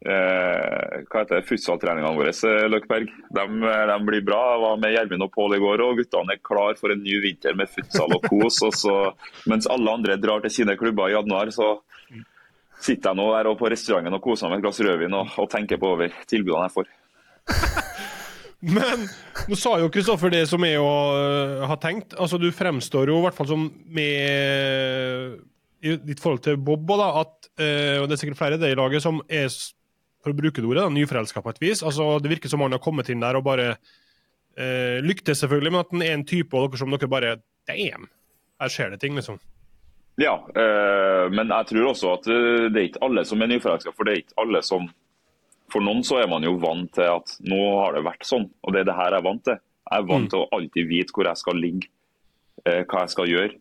[0.06, 3.12] eh, hva heter det, futsaltreningene våre, eh, Løkberg.
[3.36, 3.44] De,
[3.90, 4.40] de, blir bra.
[4.54, 7.20] Jeg var med Gjermund og Pål i går, og guttene er klar for en ny
[7.24, 8.62] vinter med futsal og kos.
[8.66, 8.96] og så,
[9.50, 11.76] mens alle andre drar til sine klubber i januar, så
[12.80, 15.50] sitter jeg nå der på restauranten og koser meg med et glass rødvin og, og
[15.52, 16.94] tenker på over tilbudene jeg får.
[18.76, 19.06] Men
[19.48, 22.12] nå sa jo Kristoffer det som jeg har tenkt.
[22.20, 25.40] Altså, Du fremstår jo i hvert fall som med
[25.80, 28.74] i ditt forhold til Bob, da, at, uh, og det er sikkert flere i det
[28.78, 29.48] laget som er,
[30.20, 31.84] for å bruke det ordet, nyforelska på et vis.
[31.86, 35.80] Altså, Det virker som han har kommet inn der og bare eh, lyktes, selvfølgelig, men
[35.80, 37.38] at han er en type av dere som dere bare
[37.68, 38.10] Damn!
[38.60, 39.38] Her skjer det ting, liksom.
[40.20, 40.34] Ja,
[41.32, 44.20] men jeg tror også at det er ikke alle som er nyforelska, for det er
[44.20, 44.90] ikke alle som
[45.70, 48.74] for noen så er man jo vant til at nå har det vært sånn, og
[48.74, 49.58] det er det her jeg er vant til.
[49.90, 50.30] Jeg er vant mm.
[50.32, 51.90] til å alltid vite hvor jeg skal ligge,
[52.64, 53.58] eh, hva jeg skal gjøre.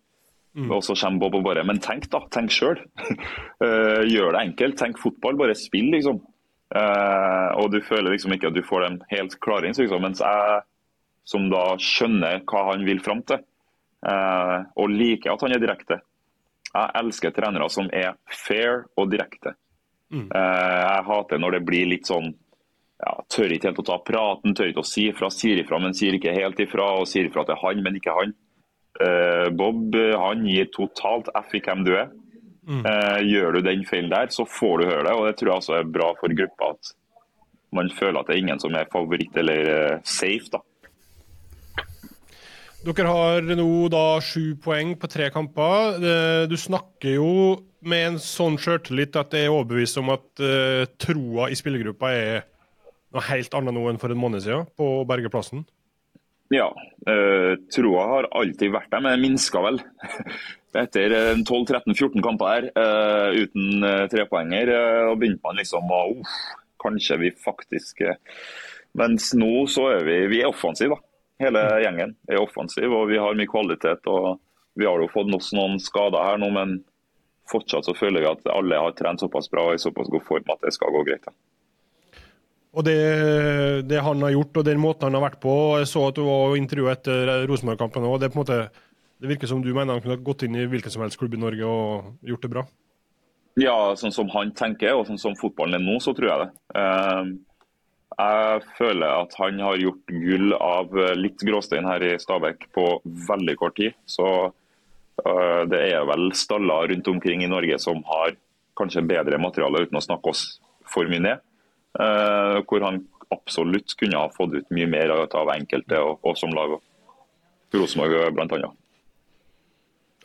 [0.58, 0.72] Mm.
[0.74, 2.24] Og så kommer Bob og bare Men tenk, da.
[2.34, 2.82] Tenk sjøl.
[3.62, 4.80] uh, gjør det enkelt.
[4.80, 5.38] Tenk fotball.
[5.40, 6.22] Bare spill, liksom.
[6.70, 10.04] Uh, og du føler liksom ikke at du får den helt klare liksom.
[10.06, 10.60] Mens jeg,
[11.30, 13.42] som da skjønner hva han vil fram til,
[14.06, 15.98] uh, og liker at han er direkte
[16.70, 19.56] Jeg elsker trenere som er fair og direkte.
[20.10, 20.30] Mm.
[20.36, 22.32] Eh, jeg hater når det blir litt sånn
[23.00, 25.30] ja, Tør ikke helt å ta praten, tør ikke å si ifra.
[25.32, 26.90] Sier ifra, men sier ikke helt ifra.
[27.00, 28.34] Og sier ifra til han, men ikke han.
[29.00, 32.10] Uh, Bob han gir totalt F i hvem du er.
[32.70, 32.84] Mm.
[32.84, 35.14] Uh, gjør du den feilen der, så får du høre det.
[35.16, 36.74] og Det tror jeg også er bra for gruppa.
[36.76, 36.92] At
[37.76, 40.52] man føler at det er ingen som er favoritt eller safe.
[40.52, 40.62] da.
[42.80, 46.00] Dere har nå da sju poeng på tre kamper.
[46.48, 47.32] Du snakker jo
[47.84, 50.44] med en sånn sjøltillit at jeg er overbevist om at
[51.04, 52.48] troa i spillergruppa er
[53.14, 55.66] noe helt annet nå enn for en måned siden på Bergeplassen?
[56.50, 56.70] Ja,
[57.10, 59.78] øh, troa har alltid vært der, men den minska vel.
[60.80, 61.14] Etter
[61.46, 64.72] 12-13-14 kamper her øh, uten øh, trepoenger,
[65.10, 66.36] Og begynte man liksom å uh,
[66.82, 68.04] Kanskje vi faktisk
[68.98, 71.06] Mens nå så er vi, vi er offensive, da.
[71.40, 71.82] Hele mm.
[71.84, 74.08] gjengen er offensiv, og vi har mye kvalitet.
[74.10, 74.40] og
[74.76, 76.80] Vi har jo fått noen skader her nå, men
[77.50, 80.52] fortsatt så føler vi at alle har trent såpass bra og i såpass god form
[80.54, 81.30] at det skal gå greit.
[82.80, 83.00] Og det,
[83.90, 86.24] det, han har gjort og den måten han har vært på Jeg så at du
[86.24, 88.24] var intervjua etter Rosenborg-kampen òg.
[88.24, 88.60] Det,
[89.20, 91.42] det virker som du mener han kunne gått inn i hvilken som helst klubb i
[91.42, 92.66] Norge og gjort det bra?
[93.60, 96.50] Ja, sånn som han tenker og sånn som fotballen er nå, så tror jeg det.
[96.80, 97.34] Ehm,
[98.20, 102.86] jeg føler at han har gjort gull av litt gråstein her i Stabekk på
[103.28, 103.98] veldig kort tid.
[104.08, 104.30] Så
[105.26, 108.36] Eh, det er vel staller rundt omkring i Norge som har
[108.80, 110.44] kanskje bedre materiale, uten å snakke oss
[110.88, 111.46] for mye ned.
[111.98, 113.02] Eh, hvor han
[113.34, 116.78] absolutt kunne ha fått ut mye mer av enkelte og, og som lag.
[117.74, 118.70] Rosenborg bl.a.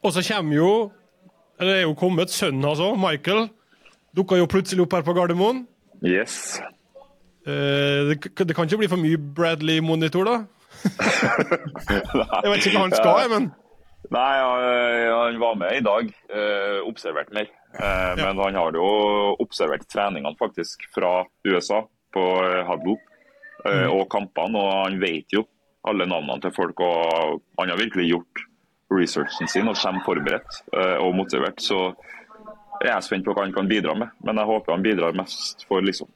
[0.05, 0.71] Og så kommer jo,
[1.61, 3.49] eller er jo kommet, sønnen altså, Michael.
[4.17, 5.65] Dukka jo plutselig opp her på Gardermoen.
[6.05, 6.61] Yes.
[7.45, 10.37] Eh, det, det, kan ikke bli for mye Bradley-monitor, da?
[10.85, 13.51] jeg vet ikke hva han skal, men
[14.13, 16.11] Nei, han var med i dag.
[16.29, 17.49] Eh, observert mer.
[17.79, 18.89] Eh, men han har jo
[19.43, 21.81] observert treningene faktisk fra USA
[22.15, 22.73] på eh,
[23.65, 23.93] mm.
[23.95, 24.61] og kampene.
[24.61, 25.47] Og han vet jo
[25.89, 26.81] alle navnene til folk.
[26.85, 28.45] Og han har virkelig gjort
[28.95, 31.63] researchen sin og kommer forberedt eh, og motivert.
[31.63, 31.95] Så
[32.83, 34.13] jeg er spent på hva han kan bidra med.
[34.27, 36.11] Men jeg håper han bidrar mest for liksom,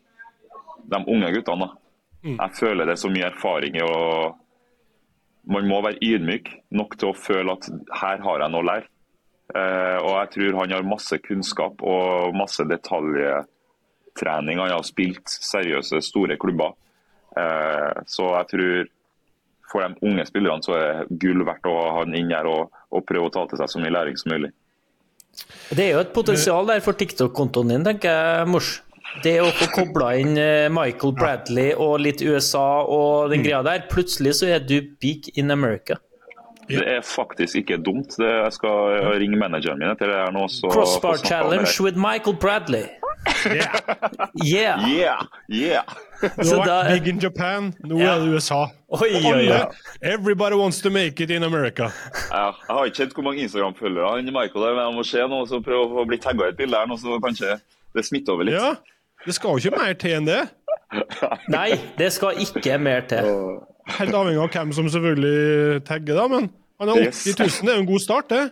[0.93, 1.73] de unge guttene.
[2.25, 2.37] Mm.
[2.37, 3.97] Jeg føler det er så mye erfaring i å
[5.49, 7.69] man må være ydmyk nok til å føle at
[8.01, 8.89] her har jeg noe å lære.
[9.57, 14.61] Eh, og jeg tror han har masse kunnskap og masse detaljtrening.
[14.61, 16.77] Han har spilt seriøse, store klubber.
[17.33, 18.95] Eh, så jeg tror
[19.69, 22.73] for de unge spillerne så er det gull verdt å ha han inn her og,
[22.89, 24.53] og, prøve å ta til seg så mye læring som mulig.
[25.69, 28.79] Det er jo et potensial der for TikTok-kontoen din, tenker jeg, Mors.
[29.25, 33.47] Det å få kobla inn eh, Michael Bradley og litt USA og den mm.
[33.47, 35.99] greia der, plutselig så er du big in America.
[36.69, 38.13] Det er faktisk ikke dumt.
[38.21, 40.45] Det, jeg skal ringe manageren min etter det her nå.
[40.69, 42.85] Crossbar challenge with Michael Bradley.
[43.47, 43.75] Yeah.
[44.45, 44.89] yeah.
[44.89, 45.23] yeah.
[45.49, 45.83] yeah.
[46.21, 48.17] Du har vært big in Japan, nå yeah.
[48.17, 48.61] er det USA.
[48.99, 49.59] Oi, oi, oi.
[50.03, 51.91] Everybody wants to make it in America.
[52.31, 55.27] Ja, jeg har ikke sett hvor mange Instagram-følgere han Michael er, men jeg må se
[55.33, 57.59] nå, så prøve å bli tagga i et bilde her nå, så kanskje
[57.97, 58.59] det smitter over litt.
[58.59, 58.75] Ja.
[59.29, 60.43] Det skal jo ikke mer til enn det.
[61.53, 63.29] Nei, det skal ikke mer til.
[63.99, 66.25] Helt avhengig av hvem som selvfølgelig tagger, da.
[66.33, 66.49] Men
[66.81, 68.43] han er 80 000, det er jo en god start, det?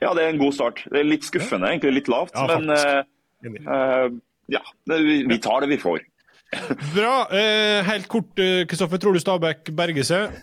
[0.00, 0.82] Ja, det er en god start.
[0.88, 2.36] Det er litt skuffende, egentlig litt lavt.
[2.36, 4.06] Ja, men uh, uh,
[4.50, 6.02] ja, vi tar det vi får.
[6.96, 7.14] Bra.
[7.30, 8.32] Uh, helt kort,
[8.70, 9.00] Kristoffer.
[9.00, 10.36] Tror du Stabæk berger seg?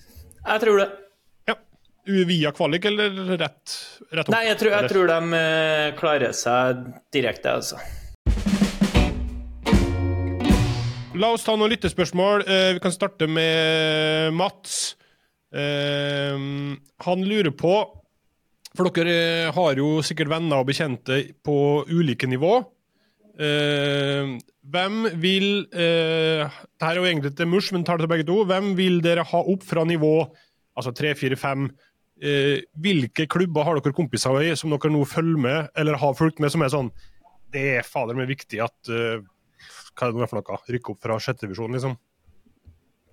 [0.44, 0.88] Jeg tror det.
[1.50, 1.58] Ja.
[2.30, 3.78] Via kvalik, eller rett,
[4.14, 4.36] rett opp?
[4.36, 5.46] Nei, jeg tror, jeg tror de
[5.98, 7.82] klarer seg direkte, altså.
[11.18, 12.46] La oss ta noen lyttespørsmål.
[12.46, 14.96] Uh, vi kan starte med Mats.
[15.54, 16.76] Uh,
[17.06, 17.72] han lurer på
[18.76, 21.58] For dere har jo sikkert venner og bekjente på
[21.90, 22.60] ulike nivå.
[23.38, 28.28] Uh, hvem vil uh, Dette er jo egentlig til Mush, men tar det til begge
[28.28, 28.44] to.
[28.50, 30.14] Hvem vil dere ha opp fra nivå
[30.78, 31.70] altså 3, 4, 5?
[32.18, 36.42] Uh, hvilke klubber har dere kompiser i som dere nå følger med, eller har fulgt
[36.42, 36.94] med, som er sånn
[37.54, 39.22] Det er fader meg viktig at eh,
[39.98, 40.60] Hva er det nå for noe?
[40.76, 41.98] Rykke opp fra sjette divisjon, liksom.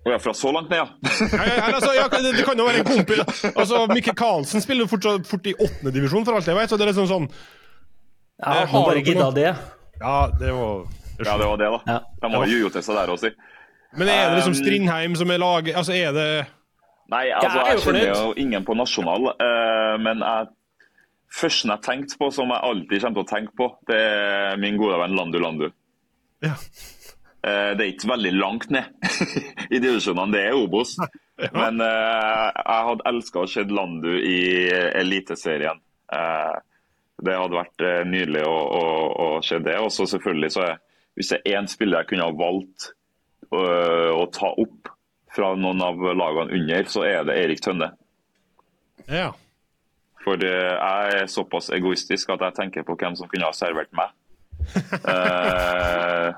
[0.05, 0.87] Jeg er fra så langt ned, ja.
[1.33, 3.21] Ja, ja, altså, ja, det, det kan jo være en kompis
[3.55, 6.69] altså, Mikkel Karlsen spiller jo fortsatt fort i åttende divisjon, for alt jeg vet.
[6.69, 7.25] Så det er liksom sånn
[8.37, 9.49] Ja, han bare gidda det.
[9.97, 10.85] Ja, det var
[11.25, 11.79] Ja, det var det, da.
[11.89, 11.97] Ja.
[12.21, 13.31] De har jo til seg der også.
[13.95, 16.29] Men er det liksom Um, Strindheim som er laget Altså, er det
[17.09, 20.47] Nei, altså, jeg kjenner jo ingen på nasjonal, uh, men jeg,
[21.37, 24.79] førsten jeg tenkte på, som jeg alltid kommer til å tenke på, det er min
[24.81, 25.67] gode venn Landu Landu.
[26.43, 26.55] Ja.
[27.45, 28.89] Eh, det er ikke veldig langt ned
[29.75, 30.95] i divisjonene, det er Obos.
[31.35, 34.39] Men uh, jeg hadde elska å se Landu i
[34.95, 35.81] Eliteserien.
[36.09, 36.55] Uh,
[37.25, 38.83] det hadde vært uh, nydelig å, å,
[39.25, 39.75] å se det.
[39.83, 40.81] Og så selvfølgelig så er
[41.15, 42.89] Hvis det er én spiller jeg kunne ha valgt
[43.55, 44.89] å ta opp
[45.31, 47.87] fra noen av lagene under, så er det Erik Tønne.
[49.07, 49.29] Ja.
[50.25, 54.11] For jeg er såpass egoistisk at jeg tenker på hvem som kunne ha servert meg.
[55.05, 56.29] Eh,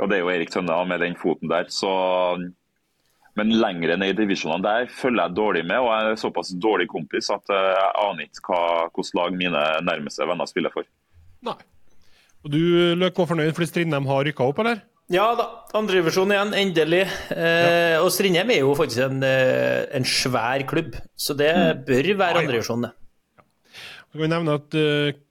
[0.00, 1.66] og det er jo Erik Tønne med den foten der.
[1.72, 1.90] Så,
[3.38, 6.88] men lengre ned i divisjonene der følger jeg dårlig med, og jeg er såpass dårlig
[6.92, 8.62] kompis at eh, jeg aner ikke hva,
[8.94, 10.88] hvilket lag mine nærmeste venner spiller for.
[11.46, 11.56] Nei.
[12.40, 12.60] Og du,
[12.96, 14.80] Løk, var fornøyd fordi Strindheim har rykka opp, eller?
[15.10, 17.02] Ja da, andredivisjon igjen, endelig.
[17.34, 21.50] Eh, Og Strindheim er jo faktisk en, eh, en svær klubb, så det
[21.88, 22.44] bør være Ja, ja.
[22.44, 22.92] andredivisjon, det.
[24.10, 24.74] Så kan vi nevne at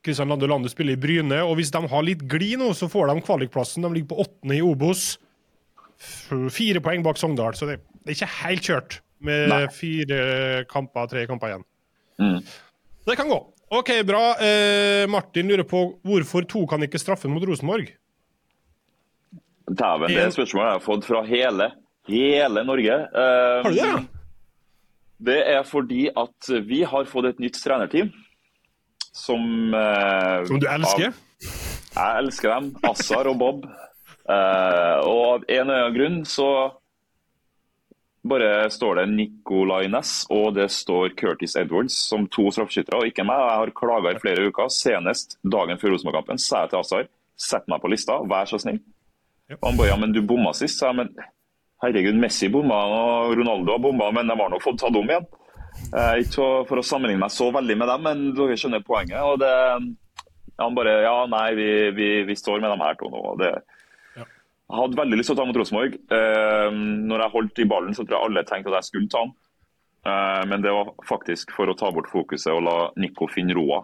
[0.00, 3.10] Kristian Lande Lande spiller i Bryne, og hvis de har litt glid nå, så får
[3.10, 3.84] de kvalikplassen.
[3.84, 5.18] De ligger på åttende i Obos.
[6.00, 9.64] Fire poeng bak Sogndal, så det, er ikke helt kjørt med Nei.
[9.74, 10.20] fire
[10.70, 11.66] kamper, tre kamper igjen.
[12.20, 12.38] Mm.
[13.04, 13.40] Det kan gå.
[13.70, 14.22] OK, bra.
[14.42, 17.92] Eh, Martin lurer på hvorfor to kan ikke straffen mot Rosenborg?
[19.70, 21.68] Dæven, det er et har jeg fått fra hele,
[22.08, 22.96] hele Norge.
[23.06, 23.92] Eh, Har du det?
[25.20, 28.10] Det er fordi at vi har fått et nytt trenerteam.
[29.12, 31.10] Som eh, Som du elsker?
[31.10, 31.14] Av,
[31.96, 32.68] jeg elsker dem.
[32.90, 33.64] Assar og Bob.
[34.30, 36.50] Eh, og av en eller annen grunn så
[38.30, 43.24] bare står det Nicolay Ness og det står Curtis Edwards som to straffeskyttere, og ikke
[43.26, 43.40] meg.
[43.40, 44.68] Jeg har klaga i flere uker.
[44.72, 47.08] Senest dagen før Rosenborg-kampen sa jeg til Assar
[47.40, 48.80] sett meg på lista, vær så snill.
[49.56, 50.78] Og han bare ja, men du bomma sist.
[50.78, 51.30] Så jeg, men
[51.82, 55.26] herregud, Messi bomma og Ronaldo har bomma, men de har nå fått tatt om igjen.
[55.90, 59.18] Eh, ikke for å sammenligne meg så veldig med dem, men dere skjønner poenget.
[59.22, 59.52] og det,
[60.60, 63.22] Han bare Ja, nei, vi, vi, vi står med dem her to nå.
[63.32, 63.54] og det
[64.70, 65.94] jeg hadde veldig lyst til å ta mot Rosenborg.
[66.14, 66.74] Eh,
[67.10, 69.32] når jeg holdt i ballen, så tror jeg alle tenkte at jeg skulle ta den.
[70.06, 73.80] Eh, men det var faktisk for å ta bort fokuset og la Nico finne roa.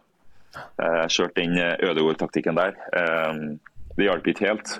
[0.55, 2.79] Eh, kjørte inn Ødegaard-taktikken der.
[3.97, 4.77] Det hjalp ikke helt.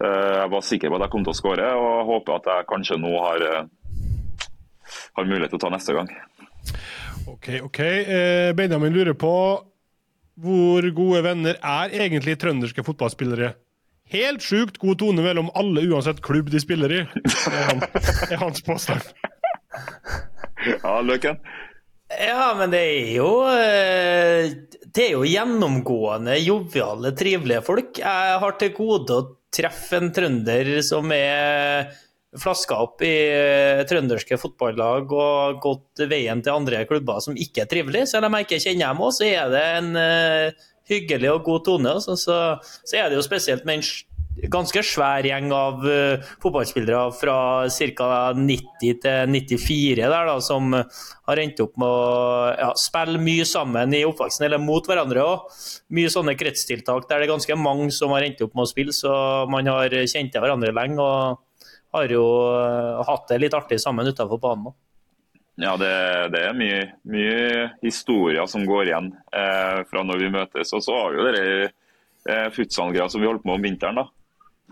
[0.00, 3.00] Jeg var sikker på at jeg kom til å skåre, og håper at jeg kanskje
[3.00, 3.44] nå har,
[5.16, 6.10] har mulighet til å ta neste gang.
[7.30, 7.80] OK, OK.
[7.80, 9.34] Eh, Benjamin lurer på
[10.40, 13.54] hvor gode venner er egentlig trønderske fotballspillere?
[14.10, 17.82] Helt sjukt god tone mellom alle, uansett klubb de spiller i, er, han,
[18.26, 19.12] er hans påstand.
[20.66, 21.38] Ja, Løken?
[22.10, 24.48] Ja, men det er jo eh,
[24.90, 28.00] Det er jo gjennomgående joviale, trivelige folk.
[28.02, 31.92] Jeg har til gode å treffe en trønder som er
[32.38, 37.70] flaska opp i eh, trønderske fotballag og gått veien til andre klubber som ikke er
[37.70, 38.10] trivelige.
[38.12, 41.66] Selv om jeg ikke kjenner dem òg, så er det en uh, hyggelig og god
[41.66, 41.96] tone.
[41.98, 42.14] Altså.
[42.20, 42.38] Så,
[42.86, 48.22] så er det jo spesielt med en ganske svær gjeng av uh, fotballspillere fra ca.
[48.38, 53.98] 90 til 94 der, da, som har endt opp med å ja, spille mye sammen
[53.98, 55.60] i oppveksten, eller mot hverandre òg.
[55.98, 58.94] Mye sånne kretstiltak der det er ganske mange som har endt opp med å spille,
[58.94, 59.12] så
[59.50, 61.02] man har kjent til hverandre lenge.
[61.02, 61.46] og
[61.94, 62.24] har jo
[62.54, 64.78] eh, hatt det litt artig sammen utenfor banen òg.
[65.60, 65.92] Ja, det,
[66.32, 66.78] det er mye,
[67.10, 70.72] mye historier som går igjen eh, fra når vi møtes.
[70.76, 74.00] Og så har vi jo det eh, futsal-greia som vi holdt på med om vinteren.
[74.00, 74.06] da.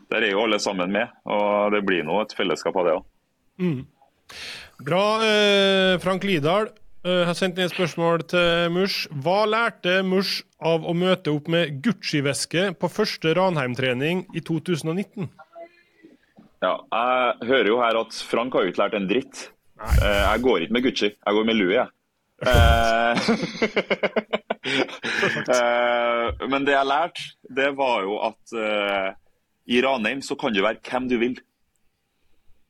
[0.08, 3.82] Der er jo alle sammen med, og det blir nå et fellesskap av det òg.
[4.86, 5.02] Bra.
[5.26, 6.70] Eh, Frank Lidahl
[7.04, 9.10] eh, har sendt ned et spørsmål til Mush.
[9.12, 15.28] Hva lærte Mush av å møte opp med Gucci-veske på første Ranheim-trening i 2019?
[16.62, 19.36] Ja, jeg hører jo her at Frank har jo ikke lært en dritt.
[19.78, 19.94] Nei.
[20.02, 21.76] jeg går ikke med Gucci, jeg går med Louis.
[21.78, 21.86] jeg.
[22.46, 23.18] Eh,
[25.54, 27.20] eh, men det jeg lærte,
[27.56, 29.08] det var jo at eh,
[29.66, 31.40] i Ranheim så kan du være hvem du vil.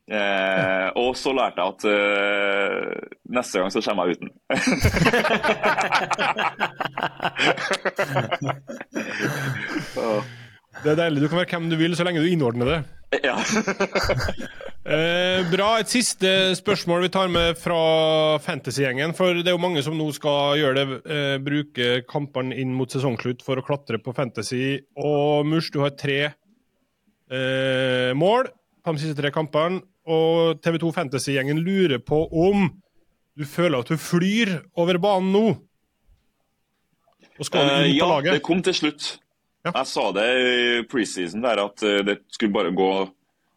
[0.09, 2.93] Eh, og så lærte jeg at uh,
[3.29, 4.29] neste gang så kommer jeg uten.
[10.83, 11.21] Det er deilig.
[11.23, 12.79] Du kan være hvem du vil, så lenge du innordner det.
[13.25, 13.37] Ja.
[14.89, 15.65] Eh, bra.
[15.83, 17.75] Et siste spørsmål vi tar med fra
[18.41, 19.11] Fantasy-gjengen.
[19.13, 22.89] For det er jo mange som nå skal gjøre det, eh, bruke kampene inn mot
[22.89, 24.79] sesongslutt for å klatre på Fantasy.
[24.97, 26.17] Og Murs, du har tre
[27.29, 28.49] eh, mål
[28.81, 29.83] på de siste tre kampene.
[30.09, 32.65] Og TV2 Fantasy-gjengen lurer på om
[33.37, 35.45] du føler at du flyr over banen nå?
[37.37, 38.39] Og skal du Eh, inn på ja, laget?
[38.39, 39.19] det kom til slutt.
[39.65, 39.71] Ja.
[39.75, 42.89] Jeg sa det i preseason der at eh, det skulle bare gå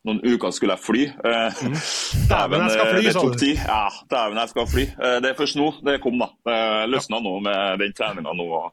[0.02, 1.02] noen uker skulle jeg fly.
[1.30, 1.76] Eh, Mm.
[2.32, 3.60] Dæven, jeg skal fly, det tok tid.
[3.62, 4.82] Ja, dæven, jeg skal fly.
[4.98, 6.28] Eh, Det er først nå det kom, da.
[6.48, 6.58] Det
[6.90, 8.72] løsna nå med den treninga nå og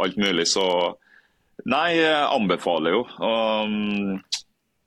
[0.00, 0.66] alt mulig, så
[1.68, 3.00] Nei, jeg anbefaler jo.
[3.20, 4.22] Um,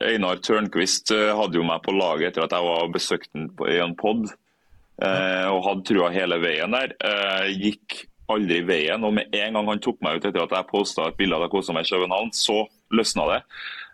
[0.01, 3.29] Einar Tørnquist hadde jo meg på laget etter at jeg var besøkt
[3.59, 6.95] på- i en pod, uh, og hadde trua hele veien der.
[6.97, 10.69] Uh, gikk aldri veien, og med en gang han tok meg ut etter at jeg
[10.69, 12.63] posta et bilde av det kosa meg i København, så
[12.93, 13.41] løsna det.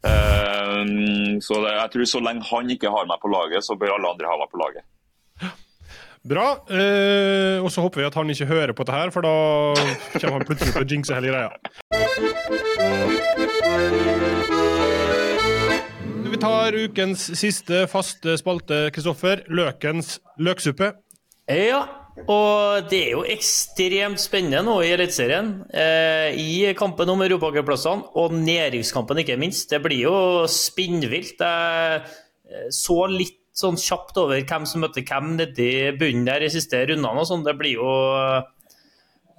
[0.09, 0.83] Eh,
[1.45, 4.13] så det, jeg tror så lenge han ikke har meg på laget, så bør alle
[4.13, 4.85] andre ha meg på laget.
[6.29, 6.49] Bra.
[6.67, 9.35] Eh, og så håper vi at han ikke hører på det her, for da
[10.19, 11.49] kommer han plutselig til å jinxe hele greia.
[16.29, 19.45] Vi tar ukens siste faste spalte, Kristoffer.
[19.47, 20.91] Løkens løksuppe.
[21.49, 21.81] Ja,
[22.27, 25.51] og det er jo ekstremt spennende nå i Eliteserien.
[25.71, 29.69] Eh, I kampen om europacupplassene, og nedrykkskampen ikke minst.
[29.71, 30.15] Det blir jo
[30.51, 31.39] spinnvilt.
[31.39, 32.01] Jeg
[32.49, 36.81] eh, så litt sånn kjapt over hvem som møtte hvem nedi bunnen der i siste
[36.89, 37.45] rundene og sånn.
[37.47, 37.89] Det blir jo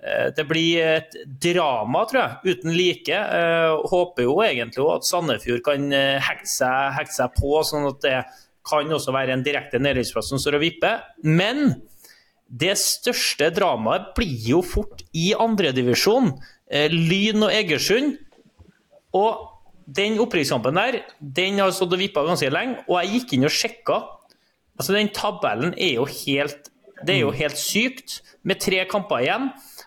[0.00, 3.22] eh, det blir et drama, tror jeg, uten like.
[3.40, 5.90] Eh, håper jo egentlig at Sandefjord kan
[6.24, 8.18] hekte seg, hekte seg på, sånn at det
[8.70, 11.00] kan også være en direkte nedrykksplass som står og vipper.
[11.26, 11.80] Men
[12.50, 16.32] det største dramaet blir jo fort i andredivisjon.
[16.66, 18.16] Eh, Lyn og Egersund.
[19.14, 19.46] Og
[19.90, 23.54] den opprykkskampen der, den har stått og vippa ganske lenge, og jeg gikk inn og
[23.54, 23.96] sjekka.
[24.78, 26.68] Altså, den tabellen er jo helt
[27.00, 29.46] Det er jo helt sykt, med tre kamper igjen,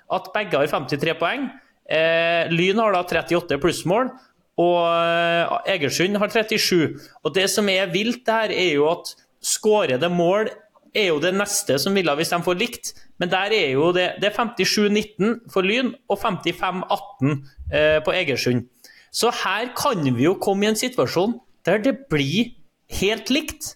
[0.09, 1.43] at begge har 53 poeng.
[1.85, 4.09] Eh, Lyn har da 38 plussmål,
[4.57, 6.97] og eh, Egersund har 37.
[7.21, 9.13] Og det som er vilt der, er jo at
[9.45, 10.49] skårede mål
[10.95, 12.93] er jo det neste som vil ha hvis de får likt.
[13.21, 17.33] Men der er jo det, det er 57-19 for Lyn og 55-18
[17.73, 18.67] eh, på Egersund.
[19.13, 22.53] Så her kan vi jo komme i en situasjon der det blir
[22.99, 23.75] helt likt.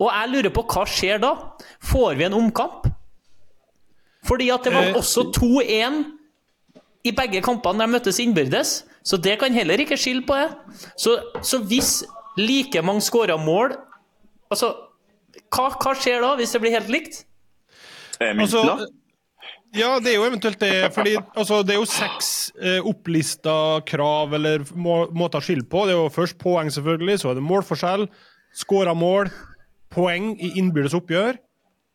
[0.00, 1.34] Og jeg lurer på hva skjer da?
[1.84, 2.88] Får vi en omkamp?
[4.28, 6.00] Fordi at det var Eh, også 2-1
[7.04, 10.50] i begge kampene de møttes innbyrdes, så det kan heller ikke skille på det.
[10.96, 12.04] Så, så hvis
[12.36, 13.76] like mange skåra mål
[14.50, 14.74] Altså,
[15.50, 17.20] hva, hva skjer da, hvis det blir helt likt?
[18.20, 18.62] Altså,
[19.72, 20.90] ja, det er jo eventuelt det.
[20.92, 23.54] fordi altså, Det er jo seks eh, opplista
[23.88, 25.86] krav eller må, måter å skille på.
[25.86, 27.20] Det er jo først poeng, selvfølgelig.
[27.22, 28.08] Så er det målforskjell,
[28.60, 29.30] skåra mål,
[29.94, 31.38] poeng i innbyrdes oppgjør.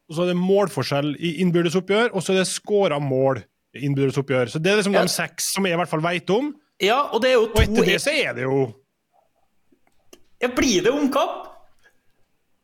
[0.10, 3.42] Og så er det målforskjell i innbyrdes oppgjør, og så er det skåra mål
[3.76, 4.52] i innbyrdes oppgjør.
[4.54, 5.02] Så det er liksom Ja.
[5.02, 6.54] de seks som jeg i hvert fall veit om.
[6.82, 8.58] Ja, og det er jo Og etter det så er det jo
[10.42, 11.52] ja, Blir det omkamp?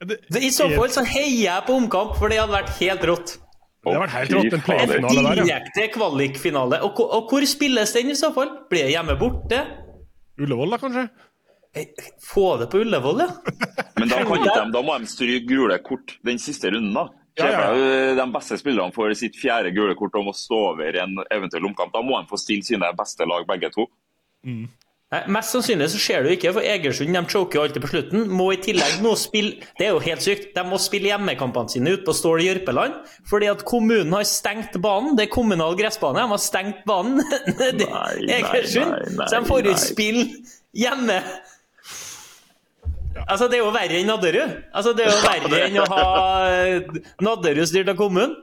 [0.07, 3.33] Det, I så fall så heier jeg på omkamp, for det hadde vært helt rått.
[3.81, 4.99] Det hadde vært helt rått, en fader.
[5.01, 5.35] der, ja.
[5.41, 6.81] Direkte kvalikfinale.
[6.85, 8.51] Og, og hvor spilles den i så fall?
[8.69, 9.61] Blir det hjemme borte?
[10.41, 11.05] Ullevål, da, kanskje?
[11.77, 11.87] Eh,
[12.25, 13.29] Få det på Ullevål, ja.
[14.01, 17.07] Men da, kan de, da må de stryke gule kort den siste runden, da.
[17.39, 17.71] Ja, ja, ja.
[18.11, 21.69] Deg, De beste spillerne får sitt fjerde gule kort og må stå over en eventuell
[21.69, 21.93] omkamp.
[21.95, 23.87] Da må de få stille sine beste lag, begge to.
[25.11, 27.89] Nei, Mest sannsynlig så skjer det jo ikke, for Egersund de choker jo alltid på
[27.91, 28.21] slutten.
[28.31, 30.53] Må i tillegg nå spille Det er jo helt sykt.
[30.55, 32.95] De må spille hjemmekampene sine ute på Stål Jørpeland
[33.27, 35.17] fordi at kommunen har stengt banen.
[35.19, 36.23] Det er kommunal gressbane.
[36.23, 37.19] De har stengt banen.
[37.59, 38.93] Nei, Egersund.
[38.93, 40.25] nei, nei, så de får jo ikke spille
[40.79, 41.19] hjemme.
[43.27, 44.57] Altså, det er jo verre enn Nadderud.
[44.71, 46.05] Altså, det er jo verre enn å ha
[47.27, 48.37] Nadderud styrt av kommunen.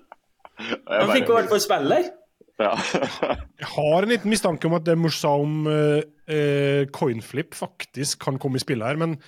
[0.61, 2.11] De fikk jo i hvert fall spille der.
[2.59, 2.75] Ja.
[3.63, 8.25] Jeg har en liten mistanke om at det Mors sa om eh, eh, coinflip faktisk
[8.27, 9.19] kan komme i spill her, men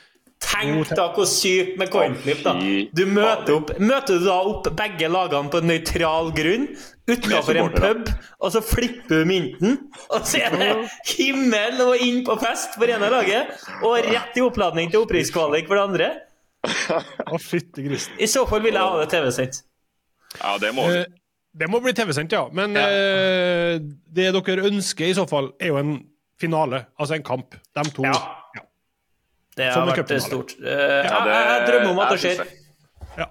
[0.41, 2.55] Tenk da hvor sykt med coinflip, da.
[2.97, 6.65] Du møter, opp, møter du da opp begge lagene på en nøytral grunn
[7.11, 8.09] utenfor en pub,
[8.41, 9.77] og så flipper du mynten,
[10.09, 10.71] og så er det
[11.13, 13.53] himmel og inn på fest for ene laget,
[13.85, 16.11] og rett i oppladning til opprykkskvalik for det andre.
[17.29, 18.17] å, fytti grisen.
[18.17, 19.63] I så fall vil jeg ha det TV-sendt.
[20.41, 21.05] ja, det må vi.
[21.53, 22.45] Det må bli TV-sendt, ja.
[22.55, 22.87] Men Ja.
[22.87, 23.79] eh,
[24.15, 25.97] det dere ønsker i så fall, er jo en
[26.41, 26.87] finale.
[26.99, 27.57] Altså en kamp.
[27.75, 28.05] De to.
[28.05, 28.15] Ja.
[29.57, 30.55] Det har vært stort.
[30.61, 32.47] Uh, jeg, det- jeg drømmer om at det jeg skjer.
[33.19, 33.27] Ja.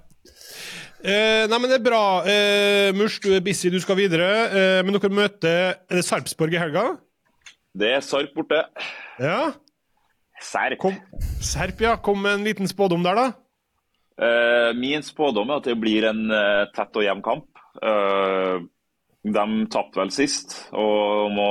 [1.01, 2.22] Eh, nei, men det er bra.
[2.28, 4.28] Eh, Murs, du er busy, du skal videre.
[4.51, 6.97] Eh, men dere møter er det Sarpsborg i helga?
[7.74, 8.65] Det er Sarp borte.
[9.20, 9.53] Ja.
[10.41, 10.78] Serp.
[10.82, 10.97] Kom,
[11.39, 11.95] Serp, ja.
[11.95, 13.28] Kom med en liten spådom der, da.
[14.20, 17.45] Eh, min spådom er at det blir en eh, tett og jevn kamp.
[17.84, 18.56] Eh,
[19.30, 21.50] de tapte vel sist og må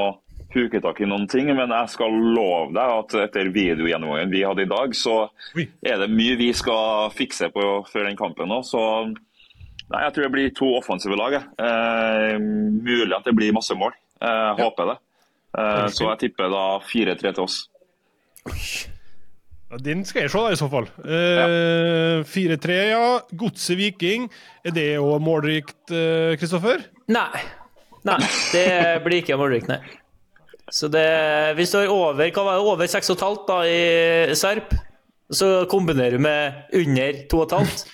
[0.55, 4.65] huke tak i noen ting, men jeg skal love deg at etter videogjennomgangen vi hadde
[4.65, 5.17] i dag, så
[5.59, 8.65] er det mye vi skal fikse på før den kampen òg.
[8.65, 11.37] Så nei, jeg tror det blir to offensive lag.
[11.37, 13.93] Eh, mulig at det blir masse mål.
[14.19, 14.99] Jeg håper det.
[15.59, 17.61] Eh, så jeg tipper da 4-3 til oss.
[18.49, 18.98] Ja,
[19.85, 20.87] Den skal jeg se, da, i så fall.
[21.05, 23.07] Eh, 4-3, ja.
[23.37, 24.29] Godset Viking.
[24.65, 26.87] Er det òg målrikt, eh, Kristoffer?
[27.13, 27.43] Nei.
[28.09, 28.17] Nei,
[28.55, 28.65] det
[29.05, 29.83] blir ikke målrikt, nei.
[30.73, 34.73] Så det Vi står over hva var det, over 6,5 da i Serp.
[35.29, 37.87] Så kombinerer du med under 2,5.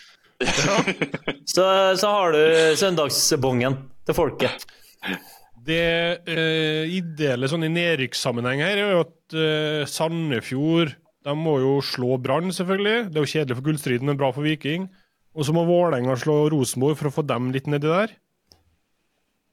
[1.46, 1.64] Så,
[1.98, 2.42] så har du
[2.78, 4.66] søndagsbongen til folket.
[5.64, 10.92] Det eh, ideelle sånn i nedrykkssammenheng her er jo at eh, Sandefjord
[11.24, 13.10] de må jo slå Brann, selvfølgelig.
[13.10, 14.88] Det er jo kjedelig for gullstriden, men bra for Viking.
[15.34, 18.12] Og så må Vålerenga slå Rosenborg for å få dem litt nedi der.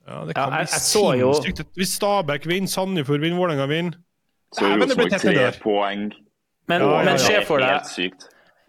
[0.08, 1.66] Ja, det Ja, kan jeg- bli så jo- sinnssykt.
[1.78, 3.94] Hvis Stabæk vinner, Sandefjord vinner, Vålerenga vinner
[4.54, 6.12] Så Nei, men det blir Rosenborg tre poeng.
[6.68, 8.12] Men, Ja, ja, men se for er deg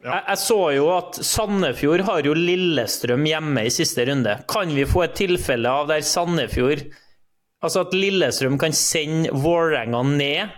[0.04, 0.12] Ja.
[0.14, 4.44] Jeg, jeg så jo at Sandefjord har jo Lillestrøm hjemme i siste runde.
[4.48, 6.92] Kan vi få et tilfelle av der Sandefjord
[7.64, 10.50] Altså at Lillestrøm kan sende Vålerenga ned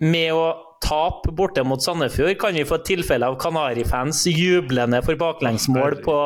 [0.00, 2.36] med å tape borte mot Sandefjord?
[2.40, 6.16] Kan vi få et tilfelle av Kanarifans jublende for baklengsmål på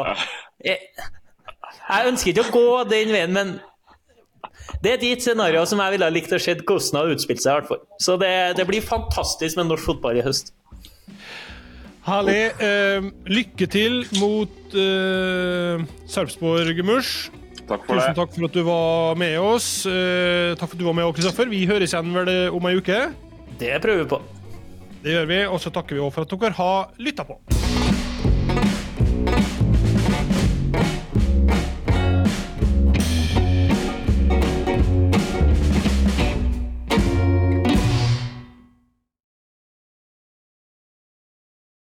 [0.62, 0.78] jeg,
[1.82, 3.54] jeg ønsker ikke å gå den veien, men
[4.82, 7.42] det er et gitt scenario som jeg ville ha likt å se hvordan har utspilt
[7.42, 7.50] seg.
[7.50, 7.82] i hvert fall.
[8.02, 10.52] Så det, det blir fantastisk med norsk fotball i høst.
[12.02, 12.40] Herlig.
[12.58, 17.30] Eh, lykke til mot eh, Sarpsborg Mush.
[17.68, 18.16] Takk for Tusen det.
[18.18, 19.68] takk for at du var med oss.
[19.86, 21.50] Eh, takk for at du var med, Kristoffer.
[21.50, 23.04] Vi høres igjen vel om ei uke.
[23.60, 24.22] Det prøver vi på.
[25.02, 25.42] Det gjør vi.
[25.50, 27.61] Og så takker vi også for at dere har lytta på.